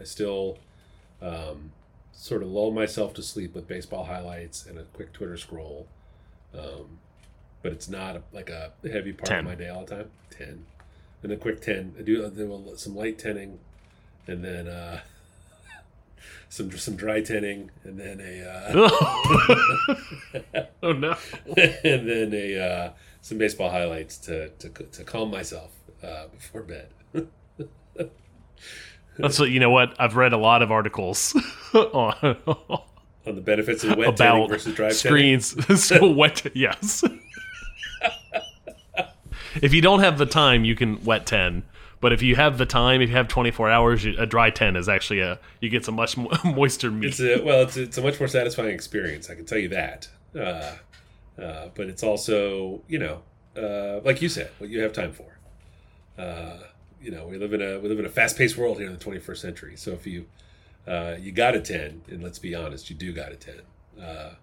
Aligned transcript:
I 0.00 0.04
still 0.04 0.58
um, 1.20 1.72
sort 2.12 2.42
of 2.42 2.48
lull 2.48 2.70
myself 2.70 3.14
to 3.14 3.22
sleep 3.22 3.54
with 3.54 3.68
baseball 3.68 4.04
highlights 4.04 4.66
and 4.66 4.78
a 4.78 4.82
quick 4.84 5.12
Twitter 5.12 5.36
scroll. 5.36 5.86
Um, 6.56 6.98
but 7.62 7.72
it's 7.72 7.88
not 7.88 8.16
a, 8.16 8.22
like 8.32 8.50
a 8.50 8.72
heavy 8.90 9.12
part 9.12 9.28
10. 9.28 9.38
of 9.40 9.44
my 9.44 9.54
day 9.54 9.68
all 9.68 9.84
the 9.84 9.96
time. 9.96 10.10
Ten, 10.30 10.64
and 11.22 11.32
a 11.32 11.36
quick 11.36 11.60
ten. 11.60 11.94
I 11.98 12.02
do, 12.02 12.24
I 12.24 12.30
do 12.30 12.72
some 12.76 12.96
light 12.96 13.18
tinning, 13.18 13.58
and 14.26 14.42
then 14.44 14.66
uh, 14.66 15.00
some 16.48 16.70
some 16.78 16.96
dry 16.96 17.20
tinning, 17.20 17.70
and 17.84 17.98
then 18.00 18.20
a 18.20 18.42
uh, 18.48 18.88
oh 20.82 20.92
no. 20.92 21.16
and 21.46 22.08
then 22.08 22.32
a 22.32 22.58
uh, 22.58 22.90
some 23.20 23.38
baseball 23.38 23.70
highlights 23.70 24.16
to 24.18 24.48
to, 24.48 24.68
to 24.70 25.04
calm 25.04 25.30
myself 25.30 25.72
uh, 26.02 26.26
before 26.28 26.62
bed. 26.62 26.88
That's 29.20 29.38
what 29.38 29.50
you 29.50 29.60
know. 29.60 29.70
What 29.70 29.94
I've 29.98 30.16
read 30.16 30.32
a 30.32 30.36
lot 30.38 30.62
of 30.62 30.70
articles 30.70 31.34
on 31.74 32.36
On 33.26 33.34
the 33.34 33.40
benefits 33.40 33.84
of 33.84 33.96
wet 33.96 34.08
about 34.08 34.48
versus 34.48 34.74
dry 34.74 34.90
screens. 34.90 35.54
so 35.84 36.10
wet, 36.10 36.46
yes. 36.54 37.04
if 39.62 39.72
you 39.74 39.80
don't 39.82 40.00
have 40.00 40.18
the 40.18 40.26
time, 40.26 40.64
you 40.64 40.74
can 40.74 41.02
wet 41.04 41.26
ten. 41.26 41.64
But 42.00 42.14
if 42.14 42.22
you 42.22 42.34
have 42.36 42.56
the 42.56 42.64
time, 42.64 43.02
if 43.02 43.10
you 43.10 43.16
have 43.16 43.28
24 43.28 43.68
hours, 43.70 44.04
you- 44.06 44.14
a 44.18 44.24
dry 44.24 44.48
10 44.48 44.74
is 44.76 44.88
actually 44.88 45.20
a 45.20 45.38
you 45.60 45.68
get 45.68 45.84
some 45.84 45.96
much 45.96 46.16
mo- 46.16 46.30
moister 46.44 46.90
meat. 46.90 47.08
It's 47.08 47.20
a 47.20 47.42
well, 47.42 47.62
it's 47.62 47.76
it's 47.76 47.98
a 47.98 48.02
much 48.02 48.18
more 48.18 48.28
satisfying 48.28 48.70
experience. 48.74 49.28
I 49.28 49.34
can 49.34 49.44
tell 49.44 49.58
you 49.58 49.68
that. 49.68 50.08
Uh, 50.34 50.76
uh, 51.38 51.68
but 51.74 51.88
it's 51.88 52.02
also 52.02 52.82
you 52.88 52.98
know 52.98 53.22
uh, 53.56 54.00
like 54.02 54.22
you 54.22 54.28
said, 54.30 54.50
what 54.58 54.70
you 54.70 54.80
have 54.80 54.92
time 54.92 55.12
for. 55.12 55.26
You 57.02 57.10
know, 57.10 57.26
we 57.26 57.38
live 57.38 57.54
in 57.54 57.62
a 57.62 57.78
we 57.78 57.88
live 57.88 57.98
in 57.98 58.04
a 58.04 58.10
fast 58.10 58.36
paced 58.36 58.58
world 58.58 58.78
here 58.78 58.86
in 58.86 58.92
the 58.92 59.02
21st 59.02 59.38
century. 59.38 59.76
So 59.76 59.92
if 59.92 60.06
you 60.06 60.26
uh, 60.86 61.16
you 61.18 61.32
got 61.32 61.54
a 61.54 61.60
10, 61.60 62.02
and 62.08 62.22
let's 62.22 62.38
be 62.38 62.54
honest, 62.54 62.90
you 62.90 62.96
do 62.96 63.12
got 63.12 63.32
a 63.32 63.36
10. 63.36 63.54
Uh, 63.98 64.34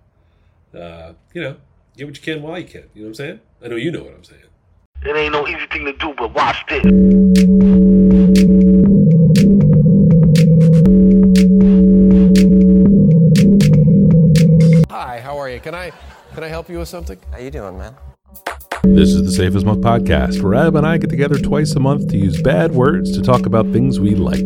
uh, 0.76 1.14
you 1.34 1.42
know, 1.42 1.58
get 1.96 2.08
what 2.08 2.18
you 2.18 2.24
can 2.24 2.42
while 2.42 2.58
you 2.58 2.66
can. 2.66 2.86
You 2.96 3.02
know 3.02 3.06
what 3.06 3.08
I'm 3.10 3.14
saying? 3.14 3.40
I 3.64 3.68
know 3.68 3.76
you 3.76 3.92
know 3.92 4.04
what 4.04 4.14
I'm 4.14 4.24
saying. 4.24 4.42
It 5.04 5.16
ain't 5.16 5.34
no 5.34 5.48
easy 5.48 5.68
thing 5.68 5.86
to 5.86 5.94
do, 5.94 6.16
but 6.18 6.34
watch 6.34 6.66
this. 6.68 6.84
Hi, 14.90 15.20
how 15.20 15.38
are 15.38 15.50
you? 15.50 15.60
Can 15.60 15.76
I 15.76 15.92
can 16.34 16.44
I 16.44 16.48
help 16.48 16.70
you 16.70 16.80
with 16.80 16.90
something? 16.90 17.20
How 17.32 17.38
you 17.38 17.52
doing, 17.52 17.78
man? 17.78 17.96
This 18.96 19.10
is 19.14 19.24
the 19.24 19.32
Safe 19.32 19.56
as 19.56 19.64
Milk 19.64 19.80
podcast, 19.80 20.42
where 20.42 20.56
Ab 20.56 20.76
and 20.76 20.86
I 20.86 20.98
get 20.98 21.10
together 21.10 21.38
twice 21.38 21.76
a 21.76 21.80
month 21.80 22.10
to 22.10 22.18
use 22.18 22.42
bad 22.42 22.74
words 22.74 23.12
to 23.16 23.22
talk 23.22 23.46
about 23.46 23.72
things 23.72 24.00
we 24.00 24.16
like. 24.16 24.40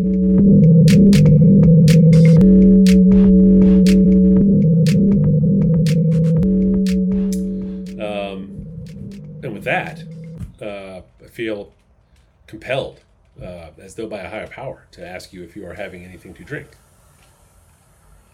Um, 7.99 8.65
and 9.43 9.53
with 9.53 9.63
that, 9.63 10.03
uh, 10.61 11.01
I 11.23 11.27
feel 11.29 11.73
compelled, 12.47 13.01
uh, 13.41 13.69
as 13.79 13.95
though 13.95 14.07
by 14.07 14.19
a 14.19 14.29
higher 14.29 14.47
power, 14.47 14.87
to 14.91 15.07
ask 15.07 15.31
you 15.31 15.43
if 15.43 15.55
you 15.55 15.65
are 15.65 15.75
having 15.75 16.03
anything 16.03 16.33
to 16.33 16.43
drink. 16.43 16.67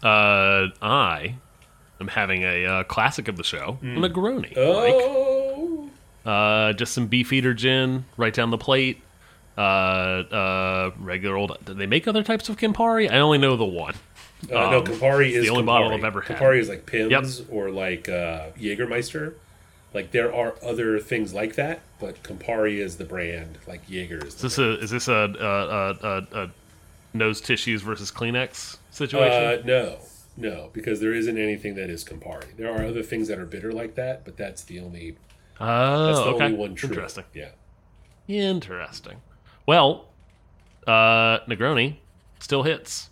Uh, 0.01 0.67
I 0.81 1.35
am 1.99 2.07
having 2.07 2.43
a 2.43 2.65
uh, 2.65 2.83
classic 2.83 3.27
of 3.27 3.37
the 3.37 3.43
show, 3.43 3.77
a 3.81 3.85
Negroni. 3.85 4.41
Mike. 4.41 4.53
Oh, 4.57 5.26
Uh, 6.27 6.73
just 6.73 6.93
some 6.93 7.07
beefeater 7.07 7.53
gin 7.53 8.05
right 8.17 8.33
down 8.33 8.51
the 8.51 8.57
plate. 8.57 9.01
Uh, 9.57 9.61
uh, 9.61 10.91
regular 10.99 11.35
old. 11.37 11.57
Do 11.65 11.73
they 11.73 11.87
make 11.87 12.07
other 12.07 12.21
types 12.21 12.49
of 12.49 12.57
Campari? 12.57 13.09
I 13.09 13.17
only 13.19 13.37
know 13.39 13.55
the 13.55 13.65
one. 13.65 13.95
uh, 14.43 14.53
no, 14.53 14.77
Um, 14.79 14.85
Campari 14.85 15.31
is 15.31 15.45
the 15.45 15.49
only 15.49 15.63
Campari. 15.63 15.65
bottle 15.65 15.93
I've 15.93 16.03
ever 16.03 16.21
had. 16.21 16.37
Campari 16.37 16.59
is 16.59 16.69
like 16.69 16.85
Pimm's 16.85 17.41
or 17.49 17.71
like 17.71 18.07
uh, 18.07 18.49
Jägermeister. 18.59 19.33
Like 19.93 20.11
there 20.11 20.31
are 20.35 20.53
other 20.61 20.99
things 20.99 21.33
like 21.33 21.55
that, 21.55 21.79
but 21.99 22.21
Campari 22.21 22.77
is 22.77 22.97
the 22.97 23.05
brand. 23.05 23.57
Like 23.65 23.81
Jaeger 23.89 24.19
is. 24.27 24.35
Is 24.35 24.41
this 24.41 24.57
a 24.59 24.79
is 24.79 24.91
this 24.91 25.07
a, 25.07 25.13
a, 25.39 26.07
a, 26.07 26.43
a 26.43 26.51
nose 27.15 27.41
tissues 27.41 27.81
versus 27.81 28.11
Kleenex 28.11 28.77
situation? 28.91 29.31
Uh, 29.31 29.61
no, 29.65 29.97
no, 30.35 30.69
because 30.73 30.99
there 30.99 31.13
isn't 31.13 31.37
anything 31.37 31.73
that 31.75 31.89
is 31.89 32.03
Campari. 32.03 32.55
There 32.57 32.69
are 32.71 32.85
other 32.85 33.01
things 33.01 33.27
that 33.29 33.39
are 33.39 33.45
bitter 33.45 33.71
like 33.71 33.95
that, 33.95 34.23
but 34.25 34.37
that's 34.37 34.61
the 34.63 34.79
only. 34.81 35.15
Oh, 35.59 36.05
That's 36.07 36.19
the 36.19 36.25
okay. 36.25 36.45
only 36.45 36.57
one 36.57 36.75
true. 36.75 36.89
Interesting. 36.89 37.23
Yeah. 37.33 37.49
Interesting. 38.27 39.21
Well, 39.65 40.09
uh, 40.85 41.39
Negroni 41.47 41.97
still 42.39 42.63
hits. 42.63 43.09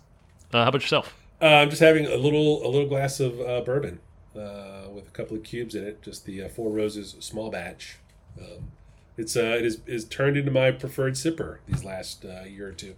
Uh, 0.52 0.62
how 0.62 0.68
about 0.68 0.82
yourself? 0.82 1.14
Uh, 1.40 1.46
I'm 1.46 1.70
just 1.70 1.82
having 1.82 2.06
a 2.06 2.16
little 2.16 2.66
a 2.66 2.68
little 2.68 2.88
glass 2.88 3.20
of 3.20 3.40
uh, 3.40 3.60
bourbon 3.60 4.00
uh, 4.34 4.88
with 4.92 5.06
a 5.08 5.10
couple 5.12 5.36
of 5.36 5.42
cubes 5.42 5.74
in 5.74 5.84
it. 5.84 6.02
Just 6.02 6.24
the 6.24 6.44
uh, 6.44 6.48
Four 6.48 6.70
Roses 6.70 7.16
small 7.20 7.50
batch. 7.50 7.98
Um, 8.40 8.72
it's 9.18 9.36
uh, 9.36 9.56
it 9.58 9.64
is 9.64 9.80
is 9.86 10.04
turned 10.04 10.36
into 10.36 10.50
my 10.50 10.70
preferred 10.70 11.14
sipper 11.14 11.58
these 11.66 11.84
last 11.84 12.24
uh, 12.24 12.44
year 12.44 12.68
or 12.68 12.72
two. 12.72 12.94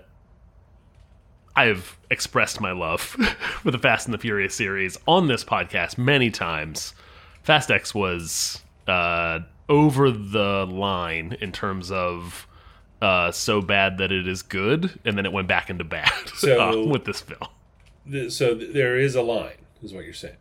i've 1.56 1.98
expressed 2.10 2.62
my 2.62 2.72
love 2.72 3.02
for 3.62 3.72
the 3.72 3.78
fast 3.80 4.06
and 4.08 4.14
the 4.14 4.18
furious 4.20 4.54
series 4.56 4.98
on 5.08 5.28
this 5.28 5.44
podcast 5.44 5.98
many 5.98 6.30
times. 6.30 6.94
Fast 7.42 7.72
x 7.72 7.96
was 7.96 8.62
uh, 8.88 9.40
over 9.68 10.12
the 10.12 10.66
line 10.70 11.36
in 11.42 11.52
terms 11.52 11.90
of 11.92 12.48
uh, 13.02 13.32
so 13.32 13.62
bad 13.62 13.98
that 13.98 14.12
it 14.12 14.28
is 14.28 14.42
good 14.44 15.00
and 15.06 15.18
then 15.18 15.26
it 15.26 15.32
went 15.34 15.48
back 15.48 15.70
into 15.70 15.84
bad 15.84 16.12
So- 16.36 16.60
uh, 16.86 16.86
with 16.92 17.06
this 17.06 17.22
film 17.22 17.50
Th- 18.12 18.32
So 18.32 18.56
th- 18.56 18.74
there 18.74 18.98
is 18.98 19.16
a 19.16 19.22
line, 19.22 19.58
is 19.84 19.94
what 19.94 20.04
you're 20.06 20.14
saying. 20.14 20.36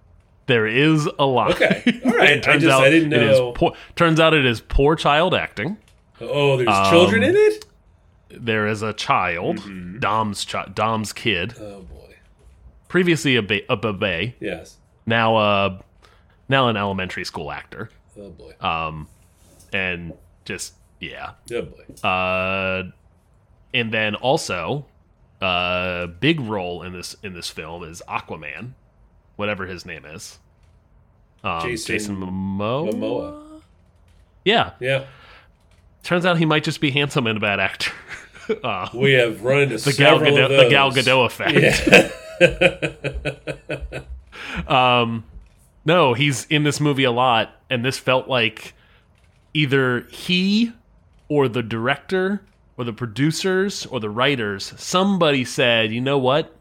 There 0.47 0.67
is 0.67 1.09
a 1.19 1.27
line. 1.27 1.53
Okay. 1.53 2.01
All 2.05 2.13
right. 2.13 2.43
turns 2.43 2.65
I 2.65 2.67
just- 2.69 2.73
out 2.73 2.85
I 2.85 2.91
didn't 2.91 3.13
it 3.13 3.23
is 3.23 3.39
know. 3.39 3.53
poor, 3.53 3.73
turns 3.97 4.19
out 4.21 4.35
it 4.35 4.47
is 4.47 4.61
poor 4.61 4.97
child 4.97 5.35
acting. 5.35 5.77
Oh, 6.21 6.57
there's 6.57 6.69
Um, 6.69 6.91
children 6.91 7.23
in 7.23 7.37
it. 7.37 7.65
There 8.31 8.67
is 8.67 8.83
a 8.83 8.93
child, 8.93 9.59
Mm-hmm. 9.59 9.99
Dom's 10.01 10.45
chi- 10.45 10.69
Dom's 10.75 11.13
kid, 11.13 11.55
Oh 11.61 11.81
boy. 11.83 12.15
previously 12.89 13.37
a, 13.37 13.43
ba- 13.43 13.63
a 13.71 13.77
babe, 13.93 14.33
Yes. 14.41 14.77
now 15.07 15.37
uh 15.37 15.79
now 16.49 16.69
an 16.69 16.77
elementary 16.77 17.25
school 17.25 17.51
actor, 17.53 17.91
Oh 18.19 18.31
boy. 18.31 18.53
um, 18.61 19.07
and 19.73 20.13
just 20.45 20.75
yeah. 21.01 21.33
oh 21.53 21.63
boy. 21.63 22.09
Uh, 22.09 22.83
and 23.75 23.93
then 23.93 24.15
also, 24.17 24.87
uh, 25.41 26.07
big 26.07 26.41
role 26.41 26.83
in 26.83 26.93
this 26.93 27.17
in 27.23 27.35
this 27.35 27.49
film 27.51 27.85
is 27.85 28.03
Aquaman, 28.09 28.73
whatever 29.37 29.67
his 29.67 29.85
name 29.87 30.05
is. 30.05 30.39
Um, 31.45 31.63
Jason 31.63 31.95
Jason, 31.95 32.17
Momoa. 32.17 32.93
Momoa. 32.93 33.63
Yeah, 34.45 34.73
Yeah. 34.81 35.05
Turns 36.05 36.25
out 36.25 36.39
he 36.39 36.47
might 36.47 36.65
just 36.65 36.81
be 36.81 36.91
handsome 36.91 37.27
and 37.27 37.37
a 37.37 37.41
bad 37.41 37.61
actor. 37.61 37.93
uh, 38.65 38.89
We 38.95 39.13
have 39.13 39.45
run 39.45 39.63
into 39.63 39.77
the 39.77 39.93
Gal 39.93 40.19
Gadot, 40.21 40.49
the 40.49 40.69
Gal. 40.71 40.91
Gadot 40.91 41.27
effect. 42.41 44.09
um, 44.71 45.25
no, 45.85 46.15
he's 46.15 46.47
in 46.47 46.63
this 46.63 46.81
movie 46.81 47.05
a 47.05 47.11
lot, 47.11 47.55
and 47.69 47.85
this 47.85 47.99
felt 47.99 48.27
like 48.29 48.73
either 49.53 50.07
he 50.11 50.73
or 51.29 51.49
the 51.49 51.63
director 51.63 52.43
or 52.79 52.85
the 52.85 52.93
producers 52.93 53.85
or 53.87 54.01
the 54.01 54.09
writers, 54.09 54.73
somebody 54.77 55.45
said, 55.45 55.93
you 55.93 56.01
know 56.01 56.17
what? 56.17 56.55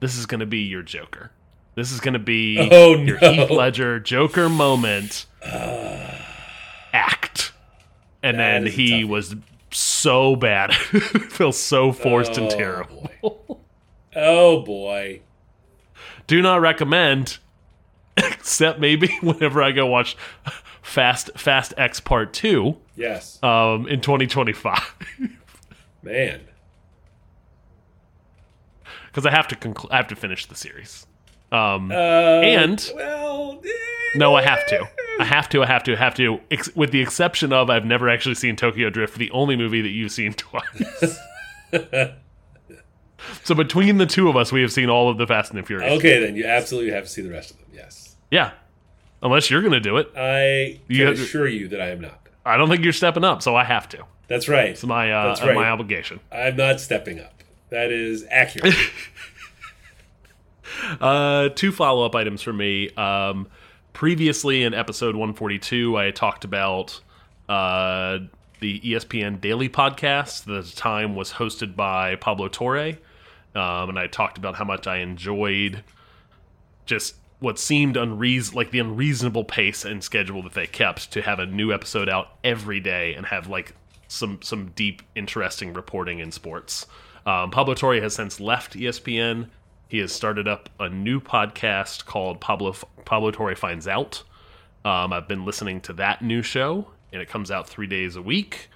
This 0.00 0.16
is 0.16 0.24
going 0.26 0.40
to 0.40 0.46
be 0.46 0.60
your 0.60 0.82
Joker. 0.82 1.30
This 1.74 1.90
is 1.90 1.98
going 2.00 2.12
to 2.14 2.20
be 2.20 2.56
Oh, 2.70 2.94
your 2.96 3.18
no. 3.20 3.32
Heath 3.32 3.50
Ledger 3.50 3.98
Joker 3.98 4.48
moment 4.48 5.26
act. 6.92 7.52
And 8.22 8.38
then 8.38 8.66
he 8.66 9.04
was 9.04 9.34
so 9.70 10.36
bad. 10.36 10.72
Feels 10.74 11.58
so 11.58 11.92
forced 11.92 12.38
and 12.38 12.46
Oh, 12.46 12.56
terrible. 12.56 13.10
boy. 13.20 13.56
Oh 14.16 14.62
boy. 14.62 15.20
Do 16.26 16.40
not 16.40 16.60
recommend, 16.60 17.38
except 18.16 18.78
maybe 18.78 19.08
whenever 19.20 19.62
I 19.62 19.72
go 19.72 19.86
watch 19.86 20.16
Fast 20.82 21.30
Fast 21.36 21.74
X 21.76 21.98
Part 22.00 22.32
Two 22.32 22.76
Yes. 22.96 23.42
um, 23.42 23.86
in 23.88 24.00
2025, 24.00 24.94
Man. 26.02 26.40
because 29.06 29.26
I 29.26 29.30
have 29.30 29.48
to 29.48 29.56
conclu- 29.56 29.88
I 29.90 29.96
have 29.96 30.08
to 30.08 30.16
finish 30.16 30.46
the 30.46 30.54
series. 30.54 31.06
Um, 31.52 31.90
Uh, 31.90 31.94
And- 31.94 32.90
well, 32.94 33.60
eh, 33.64 33.68
no, 34.16 34.34
I 34.34 34.42
have 34.42 34.66
to. 34.68 34.88
I 35.20 35.24
have 35.24 35.48
to. 35.50 35.62
I 35.62 35.66
have 35.66 35.84
to. 35.84 35.92
I 35.92 35.96
have 35.96 36.14
to. 36.16 36.40
Ex- 36.50 36.74
with 36.74 36.90
the 36.90 37.00
exception 37.00 37.52
of 37.52 37.70
I've 37.70 37.84
never 37.84 38.08
actually 38.08 38.34
seen 38.34 38.56
Tokyo 38.56 38.90
Drift, 38.90 39.16
the 39.16 39.30
only 39.30 39.56
movie 39.56 39.80
that 39.82 39.90
you've 39.90 40.10
seen 40.12 40.32
twice. 40.34 41.18
so 43.44 43.54
between 43.54 43.98
the 43.98 44.06
two 44.06 44.28
of 44.28 44.36
us, 44.36 44.50
we 44.52 44.60
have 44.62 44.72
seen 44.72 44.90
all 44.90 45.08
of 45.08 45.18
the 45.18 45.26
Fast 45.26 45.52
and 45.52 45.62
the 45.62 45.66
Furious. 45.66 45.92
Okay, 45.98 46.18
then 46.20 46.36
you 46.36 46.44
absolutely 46.46 46.90
have 46.92 47.04
to 47.04 47.10
see 47.10 47.22
the 47.22 47.30
rest 47.30 47.50
of 47.52 47.58
them. 47.58 47.66
Yes. 47.72 48.16
Yeah, 48.30 48.52
unless 49.22 49.50
you're 49.50 49.60
going 49.60 49.72
to 49.72 49.80
do 49.80 49.96
it, 49.98 50.08
I 50.16 50.80
can 50.88 50.96
You 50.96 51.06
have 51.06 51.16
to- 51.16 51.22
assure 51.22 51.46
you 51.48 51.68
that 51.68 51.80
I 51.80 51.90
am 51.90 52.00
not. 52.00 52.23
I 52.44 52.56
don't 52.56 52.68
think 52.68 52.84
you're 52.84 52.92
stepping 52.92 53.24
up, 53.24 53.42
so 53.42 53.56
I 53.56 53.64
have 53.64 53.88
to. 53.90 54.04
That's 54.28 54.48
right. 54.48 54.70
It's 54.70 54.84
my 54.84 55.12
uh, 55.12 55.28
That's 55.28 55.42
right. 55.42 55.54
my 55.54 55.68
obligation. 55.68 56.20
I'm 56.32 56.56
not 56.56 56.80
stepping 56.80 57.20
up. 57.20 57.42
That 57.70 57.90
is 57.90 58.24
accurate. 58.30 58.74
Uh, 61.00 61.48
two 61.50 61.72
follow 61.72 62.04
up 62.04 62.14
items 62.14 62.42
for 62.42 62.52
me. 62.52 62.90
Um, 62.90 63.46
previously 63.92 64.62
in 64.62 64.74
episode 64.74 65.14
142, 65.14 65.96
I 65.96 66.10
talked 66.10 66.44
about 66.44 67.00
uh, 67.48 68.18
the 68.60 68.80
ESPN 68.80 69.40
Daily 69.40 69.68
podcast 69.68 70.44
that 70.44 70.56
at 70.56 70.64
the 70.64 70.76
time 70.76 71.14
was 71.14 71.32
hosted 71.32 71.76
by 71.76 72.16
Pablo 72.16 72.48
Torre. 72.48 72.94
Um, 73.54 73.90
and 73.90 73.98
I 73.98 74.08
talked 74.08 74.36
about 74.36 74.56
how 74.56 74.64
much 74.64 74.86
I 74.86 74.98
enjoyed 74.98 75.84
just 76.86 77.14
what 77.44 77.58
seemed 77.58 77.96
unreas 77.96 78.54
like 78.54 78.70
the 78.70 78.80
unreasonable 78.80 79.44
pace 79.44 79.84
and 79.84 80.02
schedule 80.02 80.42
that 80.42 80.54
they 80.54 80.66
kept 80.66 81.12
to 81.12 81.22
have 81.22 81.38
a 81.38 81.46
new 81.46 81.72
episode 81.72 82.08
out 82.08 82.28
every 82.42 82.80
day 82.80 83.14
and 83.14 83.26
have 83.26 83.46
like 83.46 83.74
some 84.08 84.40
some 84.42 84.68
deep 84.74 85.02
interesting 85.14 85.72
reporting 85.72 86.18
in 86.18 86.32
sports. 86.32 86.86
Um, 87.26 87.50
Pablo 87.50 87.74
Torre 87.74 88.00
has 88.00 88.14
since 88.14 88.40
left 88.40 88.74
ESPN. 88.74 89.48
He 89.88 89.98
has 89.98 90.12
started 90.12 90.48
up 90.48 90.68
a 90.80 90.88
new 90.88 91.20
podcast 91.20 92.06
called 92.06 92.40
Pablo 92.40 92.74
Pablo 93.04 93.30
Torre 93.30 93.54
Finds 93.54 93.86
Out. 93.86 94.22
Um, 94.84 95.12
I've 95.12 95.28
been 95.28 95.44
listening 95.44 95.80
to 95.82 95.92
that 95.94 96.22
new 96.22 96.42
show, 96.42 96.88
and 97.12 97.22
it 97.22 97.28
comes 97.28 97.50
out 97.50 97.68
three 97.68 97.86
days 97.86 98.16
a 98.16 98.22
week, 98.22 98.68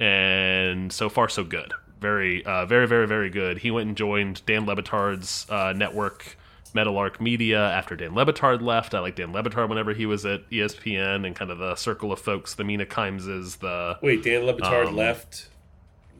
and 0.00 0.92
so 0.92 1.08
far 1.08 1.28
so 1.28 1.44
good. 1.44 1.72
Very, 2.00 2.44
uh, 2.44 2.66
very, 2.66 2.88
very, 2.88 3.06
very 3.06 3.30
good. 3.30 3.58
He 3.58 3.70
went 3.70 3.86
and 3.86 3.96
joined 3.96 4.44
Dan 4.44 4.66
Le 4.66 4.74
Batard's 4.74 5.46
uh, 5.48 5.72
network, 5.72 6.36
Meadowlark 6.74 7.20
Media, 7.20 7.58
after 7.60 7.94
Dan 7.96 8.14
Le 8.14 8.24
Batard 8.26 8.62
left. 8.62 8.94
I 8.94 9.00
like 9.00 9.16
Dan 9.16 9.32
Le 9.32 9.42
Batard 9.42 9.68
whenever 9.68 9.92
he 9.94 10.06
was 10.06 10.24
at 10.26 10.48
ESPN, 10.50 11.26
and 11.26 11.34
kind 11.36 11.50
of 11.50 11.58
the 11.58 11.74
circle 11.76 12.12
of 12.12 12.18
folks, 12.18 12.54
the 12.54 12.64
Mina 12.64 12.86
Kimeses, 12.86 13.58
the 13.58 13.98
Wait, 14.02 14.22
Dan 14.22 14.44
Le 14.46 14.54
Batard 14.54 14.88
Um, 14.88 14.96
left 14.96 15.48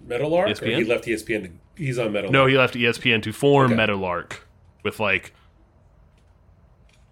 Meadowlark? 0.07 0.49
Or 0.49 0.53
ESPN? 0.55 0.77
he 0.79 0.85
left 0.85 1.05
ESPN? 1.05 1.43
To, 1.45 1.51
he's 1.83 1.99
on 1.99 2.13
Meadowlark. 2.13 2.33
No, 2.33 2.47
he 2.47 2.57
left 2.57 2.75
ESPN 2.75 3.23
to 3.23 3.33
form 3.33 3.73
Okay. 3.73 3.81
Metalark 3.87 4.39
with 4.83 4.99
like 5.01 5.33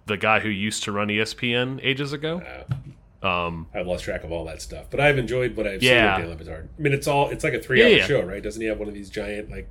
the 0.07 0.17
guy 0.17 0.41
who 0.41 0.49
used 0.49 0.83
to 0.85 0.93
run 0.93 1.09
ESPN 1.09 1.79
ages 1.83 2.13
ago. 2.13 2.43
Um, 3.23 3.67
I've 3.75 3.87
lost 3.87 4.05
track 4.05 4.25
of 4.25 4.33
all 4.33 4.45
that 4.47 4.63
stuff, 4.63 4.87
but 4.91 4.99
I've 4.99 5.19
enjoyed 5.19 5.55
what 5.57 5.67
I've 5.67 5.83
Yeah. 5.83 6.17
seen 6.17 6.25
of 6.25 6.39
Dan 6.39 6.49
Le 6.49 6.53
Batard. 6.57 6.69
I 6.79 6.83
mean, 6.83 6.93
it's 6.95 7.07
all 7.07 7.29
it's 7.31 7.45
like 7.45 7.53
a 7.53 7.61
three-hour 7.61 7.89
Yeah, 7.89 7.97
yeah. 7.99 8.07
show, 8.07 8.23
right? 8.23 8.43
Doesn't 8.43 8.61
he 8.63 8.67
have 8.69 8.79
one 8.79 8.89
of 8.89 8.95
these 8.95 9.11
giant 9.11 9.51
like 9.51 9.71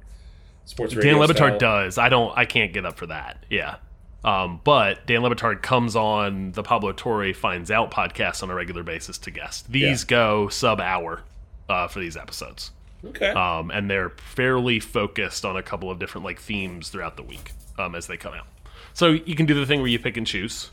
sports 0.70 0.94
Dan 0.94 1.04
radio 1.04 1.18
Le 1.20 1.28
Batard 1.28 1.60
does. 1.60 1.98
I 1.98 2.10
don't. 2.10 2.36
I 2.38 2.46
can't 2.46 2.72
get 2.74 2.86
up 2.86 2.98
for 2.98 3.08
that. 3.08 3.46
Yeah. 3.50 3.78
Um, 4.24 4.60
but 4.64 5.06
Dan 5.08 5.22
Le 5.24 5.34
Batard 5.34 5.62
comes 5.62 5.96
on 5.96 6.52
the 6.52 6.62
Pablo 6.64 6.92
Torre 6.92 7.34
Finds 7.34 7.72
Out 7.72 7.90
podcast 7.92 8.44
on 8.44 8.50
a 8.50 8.56
regular 8.56 8.84
basis 8.84 9.18
to 9.20 9.32
guest. 9.32 9.72
These 9.72 10.04
Yeah. 10.04 10.08
go 10.08 10.50
sub 10.50 10.82
hour 10.82 11.22
uh, 11.70 11.88
for 11.88 12.00
these 12.00 12.18
episodes. 12.18 12.72
Okay. 13.06 13.28
um, 13.30 13.72
and 13.72 13.90
they're 13.90 14.10
fairly 14.10 14.82
focused 14.82 15.46
on 15.46 15.56
a 15.56 15.64
couple 15.64 15.90
of 15.90 16.00
different 16.00 16.26
like 16.26 16.38
themes 16.38 16.90
throughout 16.90 17.16
the 17.16 17.24
week 17.24 17.54
um, 17.78 17.96
as 17.96 18.08
they 18.08 18.18
come 18.18 18.34
out. 18.34 18.46
So 18.94 19.12
you 19.12 19.36
can 19.36 19.46
do 19.46 19.54
the 19.54 19.66
thing 19.66 19.80
where 19.80 19.88
you 19.88 20.00
pick 20.00 20.18
and 20.18 20.28
choose. 20.28 20.70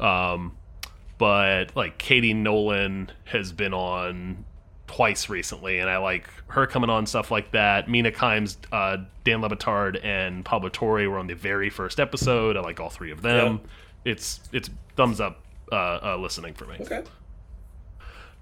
Um, 0.00 0.56
but 1.18 1.76
like 1.76 1.98
Katie 1.98 2.34
Nolan 2.34 3.12
has 3.26 3.52
been 3.52 3.72
on 3.72 4.44
twice 4.92 5.30
recently, 5.30 5.78
and 5.78 5.88
I 5.88 5.96
like 5.96 6.28
her 6.48 6.66
coming 6.66 6.90
on 6.90 7.06
stuff 7.06 7.30
like 7.30 7.52
that. 7.52 7.88
Mina 7.88 8.12
Kimes, 8.12 8.56
uh, 8.72 8.98
Dan 9.24 9.40
Le 9.40 9.48
Batard, 9.48 10.04
and 10.04 10.44
Pablo 10.44 10.68
Torre 10.68 11.08
were 11.08 11.18
on 11.18 11.26
the 11.26 11.34
very 11.34 11.70
first 11.70 11.98
episode. 11.98 12.56
I 12.56 12.60
like 12.60 12.78
all 12.78 12.90
three 12.90 13.10
of 13.10 13.22
them. 13.22 13.60
It's 14.04 14.40
it's 14.52 14.68
thumbs 14.96 15.20
up 15.20 15.40
uh, 15.70 15.98
uh, 16.02 16.16
listening 16.18 16.54
for 16.54 16.66
me. 16.66 16.76
okay. 16.80 17.02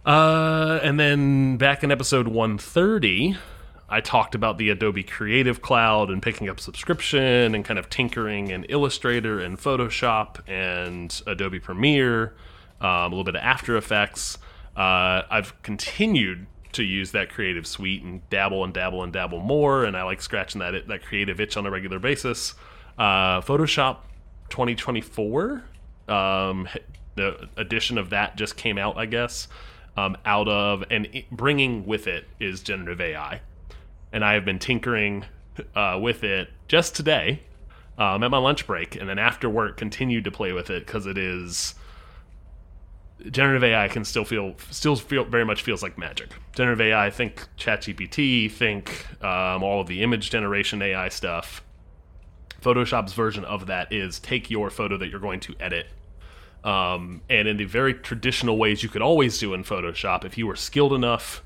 Uh, 0.04 0.80
and 0.82 0.98
then 0.98 1.56
back 1.58 1.84
in 1.84 1.92
episode 1.92 2.26
130, 2.26 3.36
I 3.88 4.00
talked 4.00 4.34
about 4.34 4.56
the 4.56 4.70
Adobe 4.70 5.02
Creative 5.02 5.60
Cloud 5.60 6.10
and 6.10 6.22
picking 6.22 6.48
up 6.48 6.58
subscription 6.58 7.54
and 7.54 7.64
kind 7.64 7.78
of 7.78 7.90
tinkering 7.90 8.48
in 8.48 8.64
Illustrator 8.64 9.40
and 9.40 9.58
Photoshop 9.58 10.40
and 10.48 11.22
Adobe 11.26 11.60
Premiere, 11.60 12.34
um, 12.80 12.88
a 12.88 13.08
little 13.08 13.24
bit 13.24 13.36
of 13.36 13.42
After 13.42 13.76
Effects. 13.76 14.38
Uh, 14.76 15.22
I've 15.30 15.60
continued 15.62 16.46
to 16.72 16.84
use 16.84 17.12
that 17.12 17.30
creative 17.30 17.66
suite 17.66 18.02
and 18.02 18.28
dabble 18.30 18.64
and 18.64 18.72
dabble 18.72 19.02
and 19.02 19.12
dabble 19.12 19.40
more, 19.40 19.84
and 19.84 19.96
I 19.96 20.02
like 20.04 20.22
scratching 20.22 20.60
that 20.60 20.86
that 20.88 21.04
creative 21.04 21.40
itch 21.40 21.56
on 21.56 21.66
a 21.66 21.70
regular 21.70 21.98
basis. 21.98 22.54
Uh, 22.98 23.40
Photoshop 23.40 23.98
2024, 24.50 25.64
um, 26.08 26.68
the 27.16 27.48
edition 27.56 27.98
of 27.98 28.10
that 28.10 28.36
just 28.36 28.56
came 28.56 28.78
out, 28.78 28.96
I 28.96 29.06
guess. 29.06 29.48
Um, 29.96 30.16
out 30.24 30.48
of 30.48 30.84
and 30.90 31.24
bringing 31.32 31.84
with 31.84 32.06
it 32.06 32.26
is 32.38 32.62
generative 32.62 33.00
AI, 33.00 33.40
and 34.12 34.24
I 34.24 34.34
have 34.34 34.44
been 34.44 34.60
tinkering 34.60 35.24
uh, 35.74 35.98
with 36.00 36.22
it 36.22 36.48
just 36.68 36.94
today 36.94 37.40
um, 37.98 38.22
at 38.22 38.30
my 38.30 38.38
lunch 38.38 38.66
break, 38.66 38.94
and 38.94 39.08
then 39.08 39.18
after 39.18 39.50
work 39.50 39.76
continued 39.76 40.24
to 40.24 40.30
play 40.30 40.52
with 40.52 40.70
it 40.70 40.86
because 40.86 41.06
it 41.06 41.18
is 41.18 41.74
generative 43.30 43.64
AI 43.64 43.88
can 43.88 44.04
still 44.04 44.24
feel 44.24 44.54
still 44.70 44.96
feel 44.96 45.24
very 45.24 45.44
much 45.44 45.62
feels 45.62 45.82
like 45.82 45.98
magic. 45.98 46.30
Generative 46.54 46.80
AI, 46.80 47.10
think 47.10 47.46
ChatGPT, 47.58 48.50
think 48.50 49.06
um, 49.22 49.62
all 49.62 49.80
of 49.80 49.86
the 49.86 50.02
image 50.02 50.30
generation 50.30 50.80
AI 50.82 51.08
stuff. 51.08 51.62
Photoshop's 52.62 53.14
version 53.14 53.44
of 53.44 53.66
that 53.66 53.92
is 53.92 54.18
take 54.18 54.50
your 54.50 54.70
photo 54.70 54.96
that 54.98 55.08
you're 55.08 55.20
going 55.20 55.40
to 55.40 55.54
edit 55.60 55.86
um, 56.64 57.22
and 57.30 57.48
in 57.48 57.56
the 57.56 57.64
very 57.64 57.94
traditional 57.94 58.58
ways 58.58 58.82
you 58.82 58.88
could 58.88 59.02
always 59.02 59.38
do 59.38 59.54
in 59.54 59.64
Photoshop, 59.64 60.24
if 60.24 60.36
you 60.36 60.46
were 60.46 60.56
skilled 60.56 60.92
enough 60.92 61.42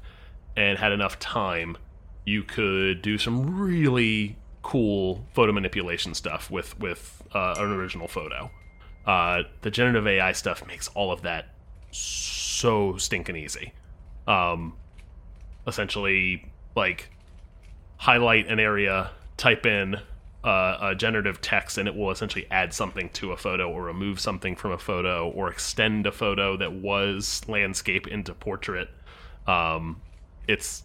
and 0.57 0.79
had 0.79 0.93
enough 0.93 1.19
time, 1.19 1.77
you 2.25 2.43
could 2.43 3.03
do 3.03 3.19
some 3.19 3.61
really 3.61 4.37
cool 4.63 5.25
photo 5.33 5.53
manipulation 5.53 6.15
stuff 6.15 6.51
with 6.51 6.79
with 6.81 7.23
uh, 7.33 7.55
an 7.59 7.71
original 7.73 8.09
photo. 8.09 8.51
Uh, 9.07 9.43
the 9.61 9.71
generative 9.71 10.07
AI 10.07 10.33
stuff 10.33 10.67
makes 10.67 10.89
all 10.89 11.13
of 11.13 11.23
that 11.23 11.49
so 11.95 12.97
stinking 12.97 13.37
easy. 13.37 13.73
Um, 14.27 14.75
essentially, 15.67 16.51
like 16.75 17.09
highlight 17.97 18.49
an 18.49 18.59
area, 18.61 19.11
type 19.37 19.67
in 19.67 19.97
uh, 20.43 20.79
a 20.81 20.95
generative 20.95 21.41
text, 21.41 21.79
and 21.79 21.89
it 21.89 21.95
will 21.95 22.11
essentially 22.11 22.47
add 22.51 22.73
something 22.73 23.09
to 23.11 23.33
a 23.33 23.37
photo 23.37 23.71
or 23.71 23.83
remove 23.83 24.21
something 24.21 24.57
from 24.57 24.73
a 24.73 24.79
photo 24.79 25.31
or 25.31 25.51
extend 25.51 26.07
a 26.07 26.13
photo 26.13 26.57
that 26.57 26.73
was 26.73 27.43
landscape 27.49 28.07
into 28.07 28.35
portrait. 28.35 28.89
Um, 29.47 30.01
it's 30.49 30.85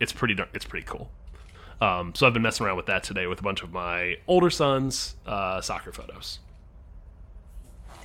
it's 0.00 0.12
pretty 0.12 0.36
it's 0.54 0.64
pretty 0.64 0.86
cool. 0.86 1.10
Um, 1.80 2.14
so 2.14 2.26
I've 2.26 2.32
been 2.32 2.42
messing 2.42 2.64
around 2.66 2.78
with 2.78 2.86
that 2.86 3.02
today 3.02 3.26
with 3.26 3.40
a 3.40 3.42
bunch 3.42 3.62
of 3.62 3.70
my 3.72 4.16
older 4.26 4.48
sons' 4.48 5.14
uh, 5.26 5.60
soccer 5.60 5.92
photos. 5.92 6.38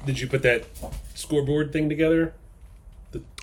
Did 0.06 0.20
you 0.20 0.28
put 0.28 0.42
that 0.44 0.66
scoreboard 1.14 1.72
thing 1.72 1.88
together? 1.88 2.34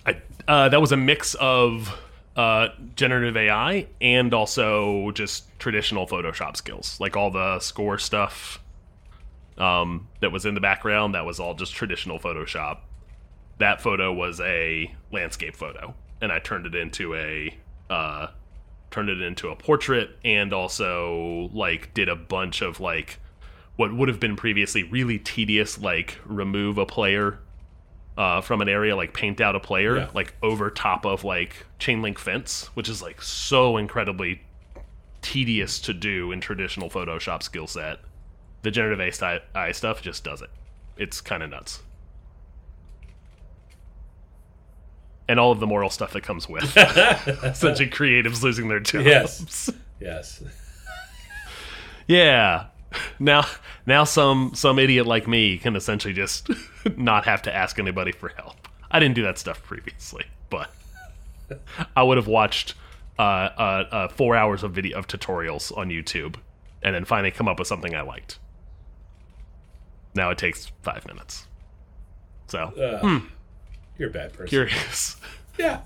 I, 0.06 0.20
uh, 0.46 0.68
that 0.68 0.80
was 0.80 0.92
a 0.92 0.96
mix 0.96 1.34
of 1.34 1.98
uh, 2.36 2.68
generative 2.94 3.36
AI 3.36 3.88
and 4.00 4.32
also 4.32 5.10
just 5.10 5.58
traditional 5.58 6.06
Photoshop 6.06 6.56
skills, 6.56 6.98
like 7.00 7.16
all 7.16 7.30
the 7.30 7.58
score 7.58 7.98
stuff 7.98 8.60
um, 9.58 10.08
that 10.20 10.30
was 10.30 10.46
in 10.46 10.54
the 10.54 10.60
background. 10.60 11.14
That 11.14 11.26
was 11.26 11.40
all 11.40 11.54
just 11.54 11.74
traditional 11.74 12.18
Photoshop. 12.18 12.78
That 13.58 13.80
photo 13.82 14.12
was 14.12 14.40
a 14.40 14.94
landscape 15.10 15.56
photo, 15.56 15.94
and 16.20 16.30
I 16.30 16.38
turned 16.38 16.64
it 16.64 16.76
into 16.76 17.16
a 17.16 17.52
uh, 17.90 18.28
turned 18.92 19.08
it 19.08 19.20
into 19.20 19.48
a 19.48 19.56
portrait, 19.56 20.10
and 20.24 20.52
also 20.52 21.50
like 21.52 21.92
did 21.92 22.08
a 22.08 22.14
bunch 22.14 22.62
of 22.62 22.78
like 22.78 23.18
what 23.74 23.92
would 23.94 24.08
have 24.08 24.20
been 24.20 24.36
previously 24.36 24.84
really 24.84 25.18
tedious, 25.18 25.76
like 25.80 26.18
remove 26.24 26.78
a 26.78 26.86
player 26.86 27.40
uh, 28.18 28.40
from 28.42 28.60
an 28.60 28.68
area, 28.68 28.94
like 28.96 29.14
paint 29.14 29.40
out 29.40 29.54
a 29.56 29.60
player, 29.60 29.96
Yeah. 29.96 30.10
like 30.12 30.34
over 30.42 30.70
top 30.70 31.06
of 31.06 31.24
like 31.24 31.64
chain 31.78 32.02
link 32.02 32.18
fence, 32.18 32.66
which 32.74 32.88
is 32.90 33.00
like 33.00 33.22
so 33.22 33.76
incredibly 33.78 34.42
tedious 35.22 35.78
to 35.80 35.94
do 35.94 36.30
in 36.32 36.40
traditional 36.40 36.90
Photoshop 36.90 37.42
skill 37.42 37.66
set. 37.66 38.00
The 38.62 38.70
generative 38.72 39.00
AI 39.56 39.72
stuff 39.72 40.02
just 40.02 40.24
does 40.24 40.42
it. 40.42 40.50
It's 40.96 41.20
kind 41.20 41.42
of 41.44 41.50
nuts. 41.50 41.80
And 45.28 45.38
all 45.38 45.52
of 45.52 45.60
the 45.60 45.66
moral 45.66 45.90
stuff 45.90 46.12
that 46.14 46.22
comes 46.22 46.48
with 46.48 46.64
essentially 46.76 47.88
creatives 47.88 48.42
losing 48.42 48.68
their 48.68 48.80
jobs. 48.80 49.04
Yes. 49.06 49.70
Yes. 50.00 50.42
Yeah. 52.06 52.66
Now 53.18 53.44
now 53.86 54.04
some 54.04 54.52
some 54.54 54.78
idiot 54.78 55.06
like 55.06 55.26
me 55.28 55.58
can 55.58 55.76
essentially 55.76 56.14
just 56.14 56.48
not 56.96 57.24
have 57.26 57.42
to 57.42 57.54
ask 57.54 57.78
anybody 57.78 58.12
for 58.12 58.28
help. 58.30 58.56
I 58.90 58.98
didn't 59.00 59.14
do 59.16 59.22
that 59.24 59.38
stuff 59.38 59.62
previously, 59.62 60.24
but 60.50 60.70
I 61.96 62.02
would 62.02 62.16
have 62.16 62.26
watched 62.28 62.74
uh, 63.18 63.22
uh, 63.22 63.84
uh, 63.90 64.08
four 64.08 64.36
hours 64.36 64.62
of 64.62 64.72
video 64.72 64.98
of 64.98 65.06
tutorials 65.06 65.76
on 65.76 65.88
YouTube 65.90 66.36
and 66.82 66.94
then 66.94 67.04
finally 67.04 67.30
come 67.30 67.48
up 67.48 67.58
with 67.58 67.68
something 67.68 67.94
I 67.94 68.00
liked. 68.02 68.38
Now 70.14 70.30
it 70.30 70.38
takes 70.38 70.72
five 70.82 71.06
minutes. 71.06 71.46
So 72.46 72.58
Uh, 72.60 73.20
You're 73.98 74.08
a 74.08 74.12
bad 74.12 74.32
person. 74.32 74.46
curious. 74.48 75.16
Yeah. 75.58 75.80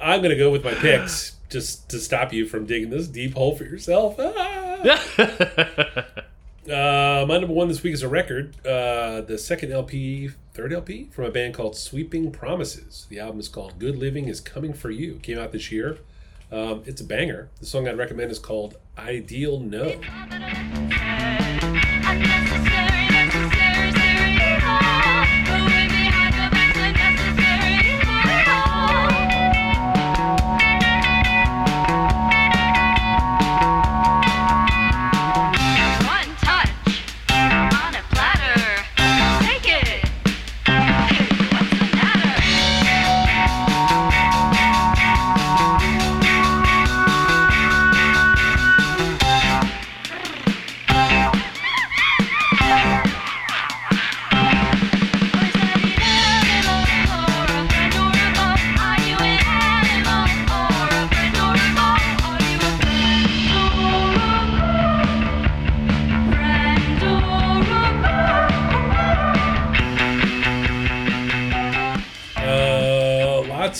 I'm 0.00 0.22
gonna 0.22 0.36
go 0.36 0.50
with 0.50 0.64
my 0.64 0.74
picks 0.74 1.35
just 1.48 1.88
to 1.90 1.98
stop 1.98 2.32
you 2.32 2.46
from 2.46 2.66
digging 2.66 2.90
this 2.90 3.08
deep 3.08 3.34
hole 3.34 3.56
for 3.56 3.64
yourself. 3.64 4.16
Ah! 4.18 6.04
Uh, 6.66 7.24
my 7.28 7.38
number 7.38 7.52
one 7.54 7.68
this 7.68 7.84
week 7.84 7.94
is 7.94 8.02
a 8.02 8.08
record. 8.08 8.56
Uh, 8.66 9.20
the 9.20 9.38
second 9.38 9.70
LP, 9.70 10.30
third 10.52 10.72
LP 10.72 11.08
from 11.12 11.24
a 11.26 11.30
band 11.30 11.54
called 11.54 11.76
Sweeping 11.76 12.32
Promises. 12.32 13.06
The 13.08 13.20
album 13.20 13.38
is 13.38 13.48
called 13.48 13.78
Good 13.78 13.94
Living 13.96 14.26
is 14.26 14.40
Coming 14.40 14.72
for 14.72 14.90
You. 14.90 15.20
Came 15.22 15.38
out 15.38 15.52
this 15.52 15.70
year. 15.70 15.98
Um, 16.50 16.82
it's 16.84 17.00
a 17.00 17.04
banger. 17.04 17.50
The 17.60 17.66
song 17.66 17.86
I'd 17.86 17.96
recommend 17.96 18.32
is 18.32 18.40
called 18.40 18.76
Ideal 18.98 19.60
No. 19.60 20.00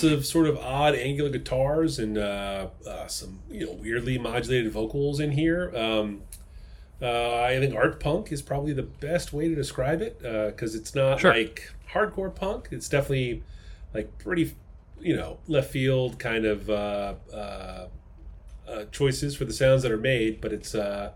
Lots 0.02 0.14
of 0.14 0.26
sort 0.26 0.46
of 0.46 0.56
odd 0.58 0.94
angular 0.94 1.30
guitars 1.30 1.98
and 1.98 2.18
uh, 2.18 2.68
uh, 2.86 3.06
some 3.06 3.40
you 3.50 3.64
know 3.66 3.72
weirdly 3.72 4.18
modulated 4.18 4.70
vocals 4.72 5.20
in 5.20 5.32
here. 5.32 5.72
Um, 5.74 6.22
uh, 7.00 7.42
I 7.42 7.58
think 7.60 7.74
art 7.74 8.00
punk 8.00 8.32
is 8.32 8.40
probably 8.42 8.72
the 8.72 8.82
best 8.82 9.32
way 9.32 9.48
to 9.48 9.54
describe 9.54 10.00
it 10.00 10.18
because 10.20 10.74
it's 10.74 10.94
not 10.94 11.20
Sure. 11.20 11.32
like 11.32 11.72
hardcore 11.92 12.34
punk. 12.34 12.68
It's 12.70 12.88
definitely 12.88 13.42
like 13.94 14.16
pretty 14.18 14.54
you 15.00 15.16
know 15.16 15.38
left 15.48 15.70
field 15.70 16.18
kind 16.18 16.44
of 16.46 16.70
uh, 16.70 17.14
uh, 17.32 17.86
uh, 18.68 18.84
choices 18.92 19.36
for 19.36 19.44
the 19.44 19.52
sounds 19.52 19.82
that 19.82 19.92
are 19.92 19.98
made, 19.98 20.40
but 20.40 20.52
it's. 20.52 20.74
Uh, 20.74 21.12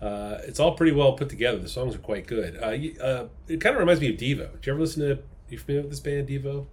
uh, 0.00 0.40
it's 0.42 0.58
all 0.58 0.72
pretty 0.74 0.90
well 0.90 1.12
put 1.12 1.28
together. 1.28 1.58
The 1.58 1.68
songs 1.68 1.94
are 1.94 1.98
quite 1.98 2.26
good. 2.26 2.56
Uh, 2.56 3.00
uh, 3.00 3.28
it 3.46 3.60
kind 3.60 3.76
of 3.76 3.78
reminds 3.78 4.00
me 4.00 4.08
of 4.08 4.16
Devo. 4.16 4.50
Did 4.54 4.66
you 4.66 4.72
ever 4.72 4.80
listen 4.80 5.02
to? 5.02 5.22
You 5.48 5.58
familiar 5.58 5.82
with 5.82 5.90
this 5.92 6.00
band, 6.00 6.26
Devo? 6.28 6.66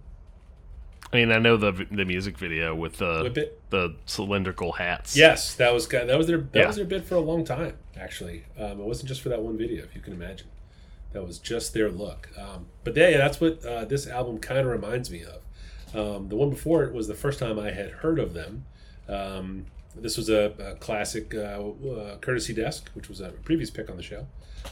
I 1.12 1.16
mean, 1.16 1.32
I 1.32 1.38
know 1.38 1.56
the 1.56 1.72
the 1.90 2.04
music 2.04 2.38
video 2.38 2.74
with 2.74 2.98
the 2.98 3.50
the 3.70 3.96
cylindrical 4.06 4.72
hats. 4.72 5.16
Yes, 5.16 5.54
that 5.56 5.72
was 5.74 5.88
that 5.88 6.16
was 6.16 6.26
their 6.26 6.38
that 6.38 6.54
Yeah. 6.60 6.66
was 6.66 6.76
their 6.76 6.84
bid 6.84 7.04
for 7.04 7.16
a 7.16 7.20
long 7.20 7.44
time. 7.44 7.76
Actually, 7.96 8.44
um, 8.58 8.72
it 8.80 8.86
wasn't 8.86 9.08
just 9.08 9.20
for 9.20 9.28
that 9.28 9.42
one 9.42 9.56
video, 9.58 9.82
if 9.82 9.94
you 9.94 10.00
can 10.00 10.12
imagine. 10.12 10.46
That 11.12 11.26
was 11.26 11.38
just 11.38 11.74
their 11.74 11.90
look. 11.90 12.28
Um, 12.38 12.66
but 12.84 12.96
yeah, 12.96 13.16
that's 13.18 13.40
what 13.40 13.64
uh, 13.64 13.84
this 13.84 14.06
album 14.06 14.38
kind 14.38 14.60
of 14.60 14.66
reminds 14.66 15.10
me 15.10 15.24
of. 15.24 15.40
Um, 15.92 16.28
the 16.28 16.36
one 16.36 16.50
before 16.50 16.84
it 16.84 16.92
was 16.92 17.08
the 17.08 17.14
first 17.14 17.40
time 17.40 17.58
I 17.58 17.72
had 17.72 17.90
heard 17.90 18.20
of 18.20 18.32
them. 18.32 18.64
Um, 19.08 19.66
this 19.96 20.16
was 20.16 20.28
a, 20.30 20.52
a 20.60 20.74
classic 20.76 21.34
uh, 21.34 21.38
uh, 21.38 22.16
courtesy 22.18 22.54
desk, 22.54 22.90
which 22.94 23.08
was 23.08 23.20
a 23.20 23.30
previous 23.30 23.70
pick 23.70 23.90
on 23.90 23.96
the 23.96 24.02
show. 24.04 24.26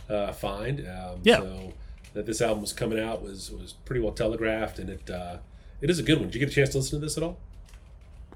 Uh, 0.09 0.31
find. 0.33 0.87
Um, 0.89 1.21
Yeah. 1.25 1.39
So 1.39 1.73
that 2.15 2.27
this 2.27 2.41
album 2.41 2.61
was 2.61 2.73
coming 2.73 3.01
out 3.01 3.21
was 3.23 3.51
was 3.51 3.73
pretty 3.85 4.01
well 4.01 4.13
telegraphed, 4.13 4.79
and 4.79 4.89
it 4.89 5.11
uh, 5.11 5.39
it 5.81 5.91
is 5.91 5.99
a 5.99 6.03
good 6.03 6.19
one. 6.19 6.29
Did 6.29 6.35
you 6.35 6.41
get 6.41 6.51
a 6.51 6.53
chance 6.53 6.71
to 6.71 6.79
listen 6.79 7.01
to 7.01 7.05
this 7.05 7.17
at 7.17 7.23
all? 7.23 7.39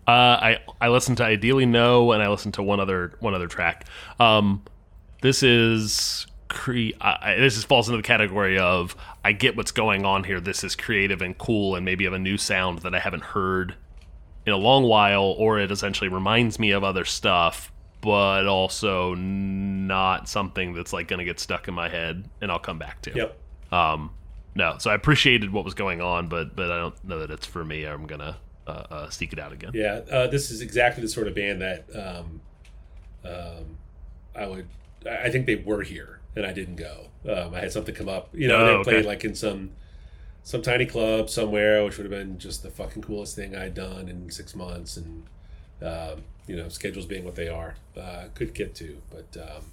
Uh, 0.07 0.11
I 0.11 0.59
I 0.81 0.89
listened 0.89 1.19
to 1.19 1.25
Ideal 1.25 1.61
No, 1.67 2.13
and 2.13 2.23
I 2.23 2.29
listened 2.29 2.55
to 2.55 2.63
one 2.63 2.81
other 2.81 3.15
one 3.21 3.35
other 3.35 3.47
track. 3.47 3.87
Um, 4.19 4.63
this 5.21 5.43
is 5.43 6.27
cre- 6.49 6.97
I, 7.01 7.37
this 7.37 7.57
is 7.57 7.65
falls 7.65 7.89
into 7.89 7.99
the 7.99 8.03
category 8.03 8.59
of 8.59 8.97
I 9.25 9.33
get 9.33 9.57
what's 9.57 9.71
going 9.71 10.05
on 10.05 10.25
here. 10.25 10.41
This 10.41 10.65
is 10.65 10.75
creative 10.75 11.23
and 11.23 11.37
cool, 11.39 11.77
and 11.77 11.85
maybe 11.85 12.05
of 12.05 12.13
a 12.13 12.19
new 12.19 12.37
sound 12.37 12.81
that 12.81 12.95
I 12.95 12.99
haven't 12.99 13.23
heard 13.23 13.77
in 14.45 14.53
a 14.53 14.57
long 14.57 14.85
while, 14.85 15.35
or 15.39 15.61
it 15.61 15.71
essentially 15.71 16.09
reminds 16.09 16.59
me 16.59 16.73
of 16.73 16.83
other 16.83 17.05
stuff, 17.05 17.73
but 18.01 18.47
also 18.47 19.15
not 19.15 20.29
something 20.29 20.75
that's 20.75 20.93
like 20.93 21.09
going 21.09 21.19
to 21.19 21.25
get 21.25 21.39
stuck 21.39 21.69
in 21.69 21.75
my 21.75 21.89
head 21.89 22.29
and 22.41 22.51
I'll 22.51 22.59
come 22.59 22.79
back 22.79 23.01
to. 23.03 23.13
Yep. 23.15 23.39
Um, 23.73 24.11
no, 24.55 24.77
so 24.79 24.91
I 24.91 24.95
appreciated 24.95 25.53
what 25.53 25.65
was 25.65 25.75
going 25.75 26.01
on, 26.01 26.29
but 26.29 26.55
but 26.57 26.71
I 26.71 26.77
don't 26.79 27.05
know 27.05 27.19
that 27.21 27.31
it's 27.31 27.47
for 27.47 27.65
me. 27.65 27.85
I'm 27.85 28.07
gonna 28.07 28.37
uh, 28.67 28.71
uh, 28.91 29.11
seek 29.11 29.33
it 29.33 29.39
out 29.39 29.53
again. 29.53 29.73
Yeah, 29.75 30.01
uh, 30.11 30.27
this 30.27 30.51
is 30.51 30.61
exactly 30.61 31.03
the 31.03 31.09
sort 31.09 31.29
of 31.29 31.35
band 31.35 31.61
that 31.63 31.85
um, 31.95 32.41
um, 33.25 33.79
I 34.35 34.47
would. 34.47 34.67
I 35.11 35.31
think 35.31 35.47
they 35.47 35.57
were 35.57 35.83
here, 35.83 36.21
and 36.37 36.47
I 36.47 36.53
didn't 36.53 36.77
go. 36.77 37.07
Um, 37.29 37.55
I 37.55 37.61
had 37.61 37.73
something 37.73 37.95
come 37.95 38.09
up. 38.09 38.29
You 38.33 38.49
know, 38.49 38.59
Oh, 38.59 38.67
they 38.67 38.73
okay. 38.75 38.91
played 38.91 39.05
like 39.07 39.25
in 39.25 39.35
some 39.35 39.71
some 40.45 40.63
tiny 40.63 40.87
club 40.87 41.31
somewhere, 41.31 41.85
which 41.85 41.97
would 41.99 42.05
have 42.05 42.11
been 42.11 42.39
just 42.39 42.63
the 42.63 42.71
fucking 42.71 43.03
coolest 43.03 43.37
thing 43.37 43.57
I'd 43.57 43.75
done 43.75 44.09
in 44.09 44.31
six 44.31 44.55
months, 44.55 44.97
and 44.97 45.25
um, 45.83 46.23
you 46.47 46.57
know, 46.57 46.69
schedules 46.69 47.07
being 47.07 47.25
what 47.25 47.35
they 47.37 47.49
are, 47.49 47.77
uh, 48.01 48.25
could 48.35 48.55
get 48.55 48.75
to. 48.77 48.99
But 49.11 49.41
um, 49.41 49.65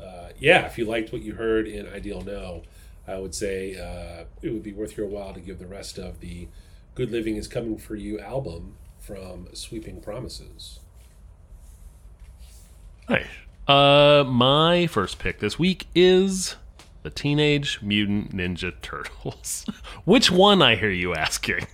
uh, 0.00 0.28
yeah, 0.38 0.66
if 0.66 0.78
you 0.78 0.84
liked 0.84 1.12
what 1.12 1.22
you 1.22 1.34
heard 1.34 1.66
in 1.66 1.86
Ideal 1.88 2.20
No, 2.22 2.62
I 3.08 3.18
would 3.18 3.34
say 3.34 3.74
uh, 3.76 4.24
it 4.42 4.50
would 4.52 4.62
be 4.62 4.72
worth 4.72 4.96
your 4.96 5.06
while 5.06 5.32
to 5.32 5.40
give 5.40 5.58
the 5.58 5.66
rest 5.66 5.98
of 5.98 6.20
the 6.20 6.48
Good 6.94 7.10
Living 7.10 7.36
is 7.36 7.48
Coming 7.48 7.78
for 7.78 7.96
You 7.96 8.20
album 8.20 8.76
from 8.98 9.48
Sweeping 9.54 10.00
Promises. 10.00 10.80
Nice. 13.08 13.24
Uh, 13.66 14.24
my 14.26 14.86
first 14.86 15.18
pick 15.18 15.38
this 15.38 15.58
week 15.58 15.86
is 15.94 16.56
the 17.02 17.10
Teenage 17.10 17.80
Mutant 17.80 18.34
Ninja 18.36 18.72
Turtles. 18.82 19.64
Which 20.04 20.30
one? 20.30 20.60
I 20.60 20.76
hear 20.76 20.90
you 20.90 21.14
asking. 21.14 21.66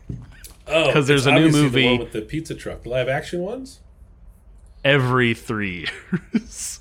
Oh, 0.68 0.86
because 0.86 1.08
there's 1.08 1.26
a 1.26 1.32
new 1.32 1.50
movie- 1.50 1.82
the 1.82 1.88
one 1.90 1.98
with 1.98 2.12
the 2.12 2.22
pizza 2.22 2.54
truck, 2.54 2.82
the 2.84 2.88
live 2.90 3.08
action 3.08 3.40
ones. 3.40 3.80
Every 4.84 5.34
three 5.34 5.86
years. 6.32 6.80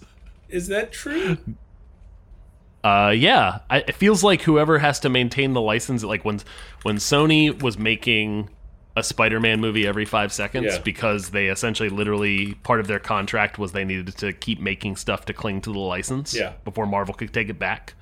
Is 0.50 0.67
that 0.67 0.91
true? 0.91 1.38
Uh, 2.83 3.13
yeah, 3.15 3.59
I, 3.69 3.77
it 3.79 3.95
feels 3.95 4.23
like 4.23 4.41
whoever 4.41 4.79
has 4.79 4.99
to 5.01 5.09
maintain 5.09 5.53
the 5.53 5.61
license, 5.61 6.03
like 6.03 6.25
when 6.25 6.41
when 6.81 6.97
Sony 6.97 7.61
was 7.61 7.77
making 7.77 8.49
a 8.95 9.01
Spider-Man 9.01 9.59
movie 9.59 9.87
every 9.87 10.05
five 10.05 10.31
seconds 10.33 10.67
Yeah. 10.75 10.79
because 10.83 11.29
they 11.31 11.47
essentially, 11.47 11.89
literally, 11.89 12.53
part 12.55 12.79
of 12.79 12.85
their 12.87 12.99
contract 12.99 13.57
was 13.57 13.71
they 13.71 13.85
needed 13.85 14.15
to 14.17 14.33
keep 14.33 14.59
making 14.59 14.97
stuff 14.97 15.25
to 15.25 15.33
cling 15.33 15.61
to 15.61 15.71
the 15.73 15.79
license 15.79 16.35
Yeah. 16.35 16.53
before 16.63 16.85
Marvel 16.85 17.13
could 17.15 17.33
take 17.33 17.49
it 17.49 17.57
back. 17.57 17.95